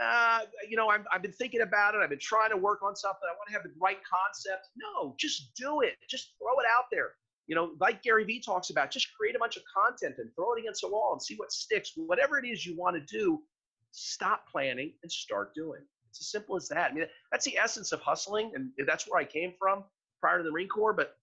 Uh, 0.00 0.40
you 0.68 0.76
know, 0.76 0.88
i 0.88 0.98
have 1.10 1.22
been 1.22 1.32
thinking 1.32 1.62
about 1.62 1.94
it. 1.94 1.98
I've 1.98 2.10
been 2.10 2.18
trying 2.20 2.50
to 2.50 2.56
work 2.56 2.82
on 2.82 2.94
something. 2.94 3.22
I 3.24 3.34
want 3.34 3.48
to 3.48 3.52
have 3.54 3.64
the 3.64 3.72
right 3.80 3.98
concept. 4.04 4.68
No, 4.76 5.16
just 5.18 5.54
do 5.56 5.80
it. 5.80 5.94
Just 6.08 6.34
throw 6.38 6.58
it 6.60 6.66
out 6.70 6.84
there. 6.92 7.12
you 7.48 7.56
know, 7.56 7.72
like 7.80 8.02
Gary 8.02 8.24
Vee 8.24 8.40
talks 8.40 8.70
about, 8.70 8.90
just 8.90 9.08
create 9.18 9.34
a 9.34 9.38
bunch 9.38 9.56
of 9.56 9.62
content 9.74 10.16
and 10.18 10.30
throw 10.36 10.54
it 10.54 10.60
against 10.60 10.84
a 10.84 10.88
wall 10.88 11.12
and 11.12 11.22
see 11.22 11.34
what 11.36 11.50
sticks. 11.50 11.92
Whatever 11.96 12.38
it 12.38 12.46
is 12.46 12.64
you 12.64 12.76
want 12.76 12.94
to 12.94 13.18
do, 13.18 13.40
stop 13.90 14.44
planning 14.52 14.92
and 15.02 15.10
start 15.10 15.54
doing. 15.54 15.80
It's 16.18 16.26
as 16.26 16.30
simple 16.32 16.56
as 16.56 16.68
that. 16.68 16.90
I 16.90 16.94
mean, 16.94 17.04
that's 17.30 17.44
the 17.44 17.56
essence 17.56 17.92
of 17.92 18.00
hustling, 18.00 18.50
and 18.54 18.70
that's 18.86 19.08
where 19.08 19.20
I 19.20 19.24
came 19.24 19.52
from 19.56 19.84
prior 20.20 20.38
to 20.38 20.44
the 20.44 20.50
Marine 20.50 20.68
Corps. 20.68 20.92
But 20.92 21.16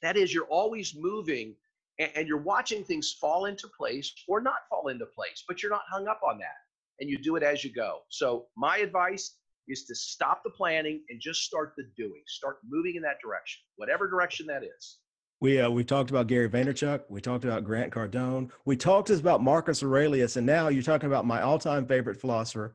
that 0.00 0.16
is, 0.16 0.32
you're 0.32 0.46
always 0.46 0.94
moving 0.96 1.54
and, 1.98 2.26
you're 2.26 2.38
watching 2.38 2.84
things 2.84 3.12
fall 3.20 3.44
into 3.44 3.68
place 3.68 4.12
or 4.26 4.40
not 4.40 4.66
fall 4.70 4.88
into 4.88 5.06
place, 5.06 5.44
but 5.46 5.62
you're 5.62 5.70
not 5.70 5.82
hung 5.90 6.08
up 6.08 6.20
on 6.26 6.38
that, 6.38 6.56
and 7.00 7.10
you 7.10 7.18
do 7.18 7.36
it 7.36 7.42
as 7.42 7.62
you 7.64 7.72
go. 7.72 7.98
So 8.08 8.46
my 8.56 8.78
advice 8.78 9.36
is 9.68 9.84
to 9.84 9.94
stop 9.94 10.42
the 10.42 10.50
planning 10.50 11.02
and 11.10 11.20
just 11.20 11.42
start 11.42 11.74
the 11.76 11.84
doing. 11.96 12.22
Start 12.26 12.58
moving 12.66 12.96
in 12.96 13.02
that 13.02 13.18
direction, 13.22 13.62
whatever 13.76 14.08
direction 14.08 14.46
that 14.46 14.62
is. 14.64 14.98
We 15.40 15.60
uh, 15.60 15.68
we 15.68 15.84
talked 15.84 16.08
about 16.08 16.28
Gary 16.28 16.48
Vaynerchuk. 16.48 17.02
We 17.10 17.20
talked 17.20 17.44
about 17.44 17.64
Grant 17.64 17.92
Cardone. 17.92 18.50
We 18.64 18.76
talked 18.76 19.10
about 19.10 19.42
Marcus 19.42 19.82
Aurelius, 19.82 20.36
and 20.36 20.46
now 20.46 20.68
you're 20.68 20.82
talking 20.82 21.08
about 21.08 21.26
my 21.26 21.42
all-time 21.42 21.86
favorite 21.86 22.18
philosopher, 22.18 22.74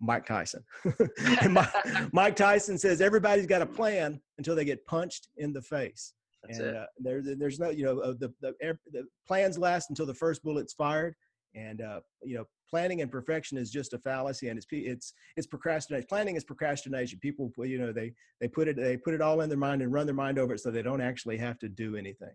Mike 0.00 0.26
Tyson. 0.26 0.64
Mike, 1.50 1.68
Mike, 2.12 2.36
Tyson 2.36 2.78
says 2.78 3.00
everybody's 3.00 3.46
got 3.46 3.62
a 3.62 3.66
plan 3.66 4.20
until 4.38 4.54
they 4.54 4.64
get 4.64 4.86
punched 4.86 5.28
in 5.36 5.52
the 5.52 5.62
face. 5.62 6.14
That's 6.44 6.58
and. 6.58 6.76
Uh, 6.76 6.86
there, 6.98 7.22
there's 7.22 7.58
no, 7.58 7.70
you 7.70 7.84
know, 7.84 7.98
uh, 8.00 8.14
the, 8.18 8.32
the 8.40 8.54
the 8.92 9.04
plans 9.26 9.58
last 9.58 9.90
until 9.90 10.06
the 10.06 10.14
first 10.14 10.42
bullet's 10.42 10.72
fired, 10.72 11.14
and 11.54 11.80
uh, 11.80 12.00
you 12.22 12.36
know, 12.36 12.44
planning 12.70 13.02
and 13.02 13.10
perfection 13.10 13.58
is 13.58 13.70
just 13.70 13.92
a 13.92 13.98
fallacy, 13.98 14.48
and 14.48 14.58
it's 14.58 14.66
it's 14.70 15.12
it's 15.36 15.46
procrastination. 15.46 16.06
Planning 16.08 16.36
is 16.36 16.44
procrastination. 16.44 17.18
People, 17.20 17.50
you 17.58 17.78
know, 17.78 17.92
they 17.92 18.12
they 18.40 18.48
put 18.48 18.68
it 18.68 18.76
they 18.76 18.96
put 18.96 19.14
it 19.14 19.20
all 19.20 19.40
in 19.40 19.48
their 19.48 19.58
mind 19.58 19.82
and 19.82 19.92
run 19.92 20.06
their 20.06 20.14
mind 20.14 20.38
over 20.38 20.54
it, 20.54 20.60
so 20.60 20.70
they 20.70 20.82
don't 20.82 21.00
actually 21.00 21.38
have 21.38 21.58
to 21.60 21.68
do 21.68 21.96
anything. 21.96 22.34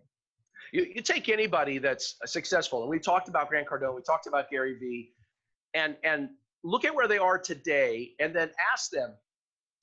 You, 0.72 0.86
you 0.94 1.02
take 1.02 1.28
anybody 1.28 1.78
that's 1.78 2.16
successful, 2.26 2.82
and 2.82 2.90
we 2.90 2.98
talked 2.98 3.28
about 3.28 3.48
Grant 3.48 3.68
Cardone, 3.68 3.94
we 3.94 4.02
talked 4.02 4.26
about 4.26 4.50
Gary 4.50 4.76
Vee, 4.78 5.12
and 5.74 5.96
and 6.04 6.30
look 6.64 6.84
at 6.84 6.94
where 6.94 7.06
they 7.06 7.18
are 7.18 7.38
today 7.38 8.12
and 8.18 8.34
then 8.34 8.50
ask 8.72 8.90
them 8.90 9.14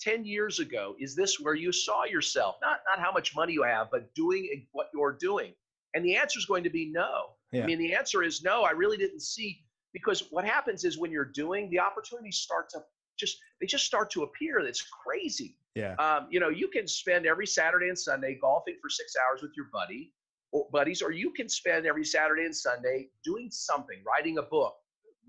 10 0.01 0.25
years 0.25 0.59
ago 0.59 0.95
is 0.99 1.15
this 1.15 1.39
where 1.39 1.53
you 1.53 1.71
saw 1.71 2.03
yourself? 2.05 2.55
Not 2.61 2.79
not 2.89 2.99
how 2.99 3.11
much 3.11 3.35
money 3.35 3.53
you 3.53 3.63
have 3.63 3.87
but 3.91 4.13
doing 4.15 4.65
what 4.71 4.87
you're 4.93 5.15
doing. 5.17 5.53
And 5.93 6.03
the 6.03 6.15
answer 6.15 6.39
is 6.39 6.45
going 6.45 6.63
to 6.63 6.69
be 6.69 6.91
no. 6.91 7.35
Yeah. 7.53 7.63
i 7.63 7.65
mean 7.65 7.79
the 7.79 7.93
answer 7.93 8.23
is 8.23 8.41
no 8.43 8.63
i 8.63 8.71
really 8.71 8.97
didn't 8.97 9.21
see 9.21 9.63
because 9.93 10.23
what 10.31 10.45
happens 10.45 10.85
is 10.85 10.97
when 10.97 11.11
you're 11.11 11.33
doing 11.43 11.69
the 11.69 11.79
opportunities 11.79 12.37
start 12.37 12.69
to 12.69 12.79
just 13.19 13.37
they 13.59 13.67
just 13.67 13.85
start 13.85 14.09
to 14.11 14.23
appear 14.23 14.59
it's 14.59 14.85
crazy. 15.05 15.57
Yeah. 15.75 15.95
Um, 15.95 16.27
you 16.31 16.39
know 16.39 16.49
you 16.49 16.67
can 16.69 16.87
spend 16.87 17.25
every 17.25 17.45
saturday 17.45 17.89
and 17.89 17.99
sunday 17.99 18.37
golfing 18.41 18.77
for 18.81 18.89
six 18.89 19.13
hours 19.21 19.41
with 19.41 19.51
your 19.55 19.67
buddy 19.71 20.13
or 20.51 20.67
buddies 20.71 21.01
or 21.01 21.11
you 21.11 21.31
can 21.31 21.47
spend 21.47 21.85
every 21.85 22.05
saturday 22.05 22.45
and 22.45 22.55
sunday 22.55 23.09
doing 23.23 23.49
something 23.51 24.01
writing 24.05 24.37
a 24.37 24.43
book 24.43 24.75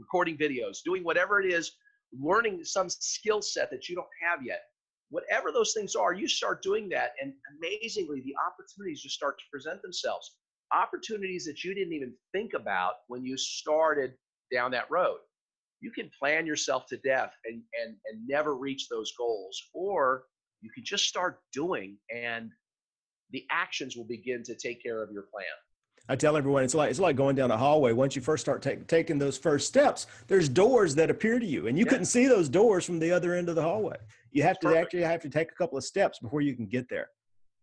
recording 0.02 0.36
videos, 0.36 0.78
doing 0.84 1.04
whatever 1.04 1.40
it 1.40 1.50
is, 1.50 1.72
learning 2.12 2.64
some 2.64 2.88
skill 2.90 3.40
set 3.40 3.70
that 3.70 3.88
you 3.88 3.94
don't 3.94 4.14
have 4.28 4.44
yet. 4.44 4.62
Whatever 5.10 5.52
those 5.52 5.72
things 5.74 5.94
are, 5.94 6.12
you 6.12 6.26
start 6.26 6.62
doing 6.62 6.88
that, 6.88 7.12
and 7.20 7.32
amazingly, 7.56 8.20
the 8.22 8.34
opportunities 8.46 9.02
just 9.02 9.14
start 9.14 9.38
to 9.38 9.44
present 9.50 9.80
themselves. 9.82 10.36
Opportunities 10.74 11.44
that 11.44 11.62
you 11.62 11.74
didn't 11.74 11.92
even 11.92 12.14
think 12.32 12.52
about 12.54 12.94
when 13.08 13.24
you 13.24 13.36
started 13.36 14.14
down 14.50 14.70
that 14.72 14.90
road. 14.90 15.18
You 15.80 15.90
can 15.90 16.10
plan 16.18 16.46
yourself 16.46 16.86
to 16.88 16.96
death 16.98 17.32
and, 17.44 17.62
and, 17.82 17.96
and 18.06 18.26
never 18.26 18.56
reach 18.56 18.88
those 18.88 19.12
goals, 19.18 19.60
or 19.74 20.24
you 20.62 20.70
can 20.74 20.84
just 20.84 21.04
start 21.04 21.40
doing, 21.52 21.98
and 22.14 22.50
the 23.32 23.44
actions 23.50 23.96
will 23.96 24.06
begin 24.06 24.42
to 24.44 24.54
take 24.54 24.82
care 24.82 25.02
of 25.02 25.10
your 25.12 25.26
plan. 25.32 25.44
I 26.08 26.16
tell 26.16 26.36
everyone 26.36 26.64
it's 26.64 26.74
like 26.74 26.90
it's 26.90 26.98
like 26.98 27.16
going 27.16 27.36
down 27.36 27.50
a 27.50 27.56
hallway. 27.56 27.92
Once 27.92 28.16
you 28.16 28.22
first 28.22 28.42
start 28.42 28.60
take, 28.60 28.86
taking 28.86 29.18
those 29.18 29.38
first 29.38 29.68
steps, 29.68 30.06
there's 30.26 30.48
doors 30.48 30.94
that 30.96 31.10
appear 31.10 31.38
to 31.38 31.46
you, 31.46 31.68
and 31.68 31.78
you 31.78 31.84
yeah. 31.84 31.90
couldn't 31.90 32.06
see 32.06 32.26
those 32.26 32.48
doors 32.48 32.84
from 32.84 32.98
the 32.98 33.10
other 33.10 33.34
end 33.34 33.48
of 33.48 33.54
the 33.54 33.62
hallway. 33.62 33.96
You 34.32 34.42
have 34.42 34.54
That's 34.54 34.60
to 34.60 34.66
perfect. 34.68 34.84
actually 34.84 35.02
have 35.02 35.20
to 35.22 35.28
take 35.28 35.50
a 35.52 35.54
couple 35.54 35.78
of 35.78 35.84
steps 35.84 36.18
before 36.18 36.40
you 36.40 36.54
can 36.56 36.66
get 36.66 36.88
there. 36.88 37.08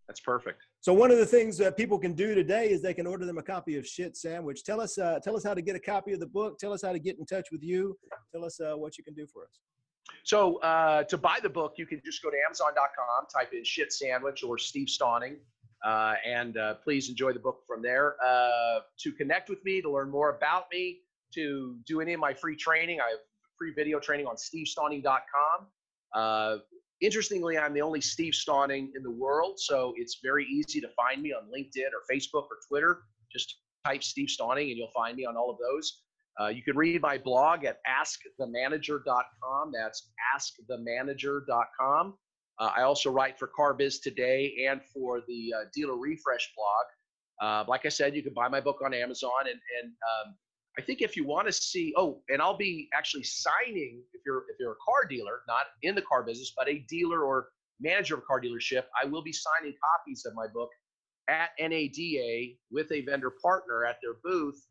That's 0.08 0.22
perfect. 0.22 0.64
So 0.80 0.94
one 0.94 1.12
of 1.12 1.18
the 1.18 1.26
things 1.26 1.58
that 1.58 1.78
people 1.78 2.00
can 2.00 2.14
do 2.14 2.34
today 2.34 2.72
is 2.72 2.82
they 2.82 2.96
can 2.96 3.06
order 3.06 3.26
them 3.26 3.38
a 3.38 3.44
copy 3.44 3.78
of 3.78 3.86
Shit 3.86 4.18
Sandwich. 4.18 4.64
Tell 4.64 4.82
us, 4.82 4.98
uh, 4.98 5.20
tell 5.24 5.36
us 5.36 5.44
how 5.44 5.54
to 5.54 5.62
get 5.62 5.76
a 5.76 5.80
copy 5.80 6.14
of 6.14 6.20
the 6.20 6.26
book. 6.26 6.58
Tell 6.58 6.74
us 6.74 6.82
how 6.82 6.92
to 6.92 7.00
get 7.00 7.20
in 7.20 7.26
touch 7.26 7.50
with 7.52 7.62
you. 7.62 7.96
Tell 8.34 8.44
us 8.44 8.60
uh, 8.60 8.74
what 8.76 8.98
you 8.98 9.04
can 9.04 9.14
do 9.14 9.28
for 9.32 9.44
us. 9.44 9.60
So 10.24 10.58
uh, 10.62 11.04
to 11.04 11.18
buy 11.18 11.38
the 11.44 11.50
book, 11.50 11.74
you 11.78 11.86
can 11.86 12.02
just 12.04 12.24
go 12.24 12.32
to 12.32 12.38
Amazon.com, 12.48 13.28
type 13.32 13.54
in 13.54 13.64
Shit 13.64 13.94
Sandwich 13.94 14.44
or 14.44 14.58
Steve 14.58 14.88
Stauning 14.88 15.36
uh, 15.86 16.16
and 16.26 16.58
uh, 16.58 16.76
please 16.76 17.10
enjoy 17.10 17.34
the 17.34 17.40
book 17.40 17.62
from 17.68 17.82
there. 17.82 18.16
Uh, 18.26 18.80
to 19.00 19.12
connect 19.12 19.50
with 19.50 19.64
me, 19.64 19.82
to 19.82 19.92
learn 19.92 20.10
more 20.10 20.36
about 20.36 20.66
me, 20.72 21.00
to 21.34 21.78
do 21.86 22.02
any 22.02 22.14
of 22.14 22.20
my 22.20 22.34
free 22.34 22.56
training, 22.56 23.00
I 23.00 23.10
have 23.10 23.20
free 23.58 23.74
video 23.76 24.00
training 24.00 24.26
on 24.26 24.36
stevestauning.com. 24.36 25.68
Uh, 26.16 26.58
interestingly, 27.02 27.58
I'm 27.58 27.74
the 27.74 27.82
only 27.82 28.02
Steve 28.02 28.34
Stauning 28.34 28.90
in 28.96 29.04
the 29.04 29.12
world, 29.12 29.60
so 29.60 29.94
it's 29.98 30.20
very 30.24 30.46
easy 30.46 30.82
to 30.82 30.90
find 30.90 31.22
me 31.22 31.34
on 31.34 31.44
LinkedIn 31.44 31.90
or 31.94 32.02
Facebook 32.12 32.44
or 32.44 32.58
Twitter. 32.68 33.04
Just 33.32 33.58
type 33.86 34.04
Steve 34.04 34.30
Stauning 34.30 34.70
and 34.70 34.78
you'll 34.78 34.92
find 34.96 35.16
me 35.16 35.26
on 35.26 35.38
all 35.38 35.50
of 35.50 35.58
those. 35.60 36.02
Uh, 36.40 36.48
you 36.48 36.64
can 36.64 36.76
read 36.76 37.02
my 37.02 37.18
blog 37.18 37.66
at 37.66 37.80
askthemanager.com. 37.86 39.72
That's 39.74 40.10
askthemanager.com. 40.36 42.14
Uh, 42.60 42.72
I 42.76 42.82
also 42.84 43.10
write 43.10 43.40
for 43.40 43.50
CarBiz 43.58 44.02
Today 44.02 44.66
and 44.70 44.82
for 44.94 45.22
the 45.28 45.54
uh, 45.58 45.64
Dealer 45.74 45.98
Refresh 45.98 46.52
blog. 46.56 46.86
Uh, 47.42 47.64
like 47.70 47.86
I 47.86 47.90
said, 47.90 48.16
you 48.16 48.22
can 48.22 48.34
buy 48.34 48.50
my 48.50 48.60
book 48.60 48.82
on 48.84 48.94
Amazon. 48.94 49.32
And, 49.42 49.60
and 49.82 49.92
um, 49.92 50.36
I 50.78 50.82
think 50.82 51.02
if 51.02 51.16
you 51.16 51.26
want 51.26 51.48
to 51.48 51.54
see, 51.54 51.94
oh, 51.98 52.22
and 52.28 52.42
I'll 52.42 52.58
be 52.58 52.90
actually 52.94 53.24
signing 53.24 54.02
if 54.14 54.22
you're 54.26 54.44
if 54.50 54.58
you're 54.60 54.74
a 54.74 54.84
car 54.86 55.06
dealer, 55.10 55.42
not 55.48 55.68
in 55.84 55.96
the 55.96 56.02
car 56.02 56.24
business, 56.24 56.54
but 56.56 56.68
a 56.68 56.80
dealer 56.90 57.24
or 57.24 57.48
manager 57.80 58.16
of 58.16 58.22
a 58.22 58.24
car 58.24 58.42
dealership, 58.42 58.84
I 59.02 59.06
will 59.08 59.24
be 59.24 59.32
signing 59.32 59.74
copies 59.82 60.26
of 60.26 60.34
my 60.36 60.48
book 60.48 60.70
at 61.30 61.52
NADA 61.60 62.56
with 62.72 62.92
a 62.92 63.02
vendor 63.02 63.32
partner 63.42 63.86
at 63.86 63.98
their 64.02 64.16
booth. 64.24 64.66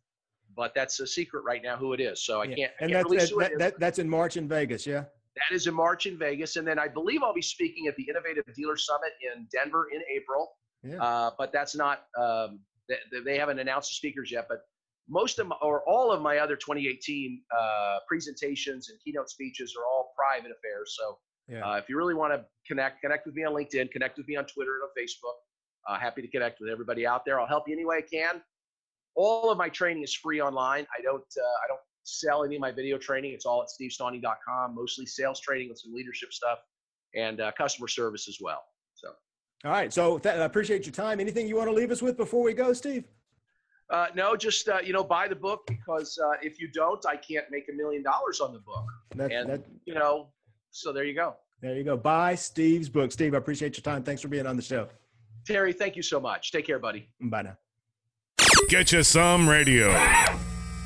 But 0.54 0.74
that's 0.74 0.98
a 1.00 1.06
secret 1.06 1.42
right 1.44 1.62
now 1.62 1.76
who 1.76 1.92
it 1.94 2.00
is. 2.00 2.22
So 2.24 2.42
I 2.42 2.44
yeah. 2.44 2.56
can't. 2.56 2.72
I 2.80 2.84
and 2.84 2.92
can't 2.92 3.10
that's, 3.10 3.30
that, 3.30 3.58
that, 3.58 3.80
that's 3.80 3.98
in 3.98 4.08
March 4.08 4.36
in 4.36 4.46
Vegas, 4.46 4.86
yeah. 4.86 5.04
That 5.38 5.54
is 5.54 5.66
in 5.66 5.74
March 5.74 6.06
in 6.06 6.18
Vegas. 6.18 6.56
And 6.56 6.66
then 6.66 6.78
I 6.78 6.88
believe 6.88 7.22
I'll 7.22 7.34
be 7.34 7.42
speaking 7.42 7.86
at 7.86 7.96
the 7.96 8.06
Innovative 8.08 8.44
Dealer 8.54 8.76
Summit 8.76 9.12
in 9.22 9.46
Denver 9.52 9.86
in 9.92 10.00
April. 10.14 10.50
Yeah. 10.82 11.02
Uh, 11.02 11.30
but 11.38 11.52
that's 11.52 11.74
not, 11.76 12.04
um, 12.18 12.60
they, 12.88 12.96
they, 13.24 13.38
haven't 13.38 13.58
announced 13.58 13.90
the 13.90 13.94
speakers 13.94 14.30
yet. 14.30 14.46
But 14.48 14.60
most 15.08 15.38
of 15.38 15.46
my, 15.46 15.56
or 15.62 15.82
all 15.88 16.12
of 16.12 16.22
my 16.22 16.38
other 16.38 16.56
2018 16.56 17.40
uh, 17.56 17.98
presentations 18.06 18.90
and 18.90 18.98
keynote 19.04 19.30
speeches 19.30 19.74
are 19.78 19.86
all 19.86 20.12
private 20.16 20.50
affairs. 20.50 20.96
So 20.98 21.18
yeah. 21.48 21.68
uh, 21.68 21.76
if 21.76 21.88
you 21.88 21.96
really 21.96 22.14
want 22.14 22.32
to 22.32 22.44
connect, 22.66 23.00
connect 23.00 23.26
with 23.26 23.34
me 23.34 23.44
on 23.44 23.54
LinkedIn, 23.54 23.90
connect 23.90 24.18
with 24.18 24.28
me 24.28 24.36
on 24.36 24.44
Twitter 24.44 24.80
and 24.80 24.84
on 24.84 24.90
Facebook. 24.98 25.34
Uh, 25.88 25.98
happy 25.98 26.22
to 26.22 26.28
connect 26.28 26.60
with 26.60 26.70
everybody 26.70 27.06
out 27.06 27.24
there. 27.24 27.40
I'll 27.40 27.46
help 27.46 27.64
you 27.66 27.74
any 27.74 27.84
way 27.84 27.96
I 27.96 28.02
can. 28.02 28.42
All 29.14 29.50
of 29.50 29.58
my 29.58 29.68
training 29.68 30.02
is 30.02 30.14
free 30.14 30.40
online. 30.40 30.86
I 30.96 31.02
don't, 31.02 31.22
uh, 31.22 31.64
I 31.64 31.66
don't 31.66 31.80
sell 32.08 32.44
any 32.44 32.56
of 32.56 32.60
my 32.60 32.72
video 32.72 32.98
training. 32.98 33.32
It's 33.32 33.46
all 33.46 33.62
at 33.62 33.68
stevestauning.com, 33.68 34.74
mostly 34.74 35.06
sales 35.06 35.40
training 35.40 35.68
with 35.68 35.78
some 35.78 35.92
leadership 35.92 36.32
stuff 36.32 36.58
and 37.14 37.40
uh, 37.40 37.52
customer 37.56 37.88
service 37.88 38.28
as 38.28 38.38
well. 38.40 38.62
So, 38.94 39.08
all 39.64 39.70
right. 39.70 39.92
So 39.92 40.18
th- 40.18 40.34
I 40.34 40.44
appreciate 40.44 40.86
your 40.86 40.92
time. 40.92 41.20
Anything 41.20 41.46
you 41.46 41.56
want 41.56 41.68
to 41.68 41.74
leave 41.74 41.90
us 41.90 42.02
with 42.02 42.16
before 42.16 42.42
we 42.42 42.52
go, 42.52 42.72
Steve? 42.72 43.04
Uh, 43.90 44.08
no, 44.14 44.36
just 44.36 44.68
uh, 44.68 44.78
you 44.84 44.92
know, 44.92 45.02
buy 45.02 45.28
the 45.28 45.36
book 45.36 45.66
because 45.66 46.18
uh, 46.22 46.36
if 46.42 46.60
you 46.60 46.68
don't, 46.68 47.04
I 47.06 47.16
can't 47.16 47.46
make 47.50 47.68
a 47.72 47.72
million 47.74 48.02
dollars 48.02 48.40
on 48.40 48.52
the 48.52 48.58
book. 48.58 48.84
That, 49.16 49.32
and 49.32 49.48
that, 49.48 49.62
you 49.86 49.94
know, 49.94 50.28
so 50.70 50.92
there 50.92 51.04
you 51.04 51.14
go. 51.14 51.36
There 51.62 51.74
you 51.74 51.84
go. 51.84 51.96
Buy 51.96 52.34
Steve's 52.34 52.88
book. 52.88 53.10
Steve, 53.12 53.34
I 53.34 53.38
appreciate 53.38 53.76
your 53.76 53.82
time. 53.82 54.02
Thanks 54.02 54.22
for 54.22 54.28
being 54.28 54.46
on 54.46 54.56
the 54.56 54.62
show. 54.62 54.88
Terry, 55.46 55.72
thank 55.72 55.96
you 55.96 56.02
so 56.02 56.20
much. 56.20 56.52
Take 56.52 56.66
care, 56.66 56.78
buddy. 56.78 57.08
Bye 57.20 57.42
now. 57.42 57.56
Get 58.68 58.92
you 58.92 59.02
some 59.02 59.48
radio. 59.48 60.47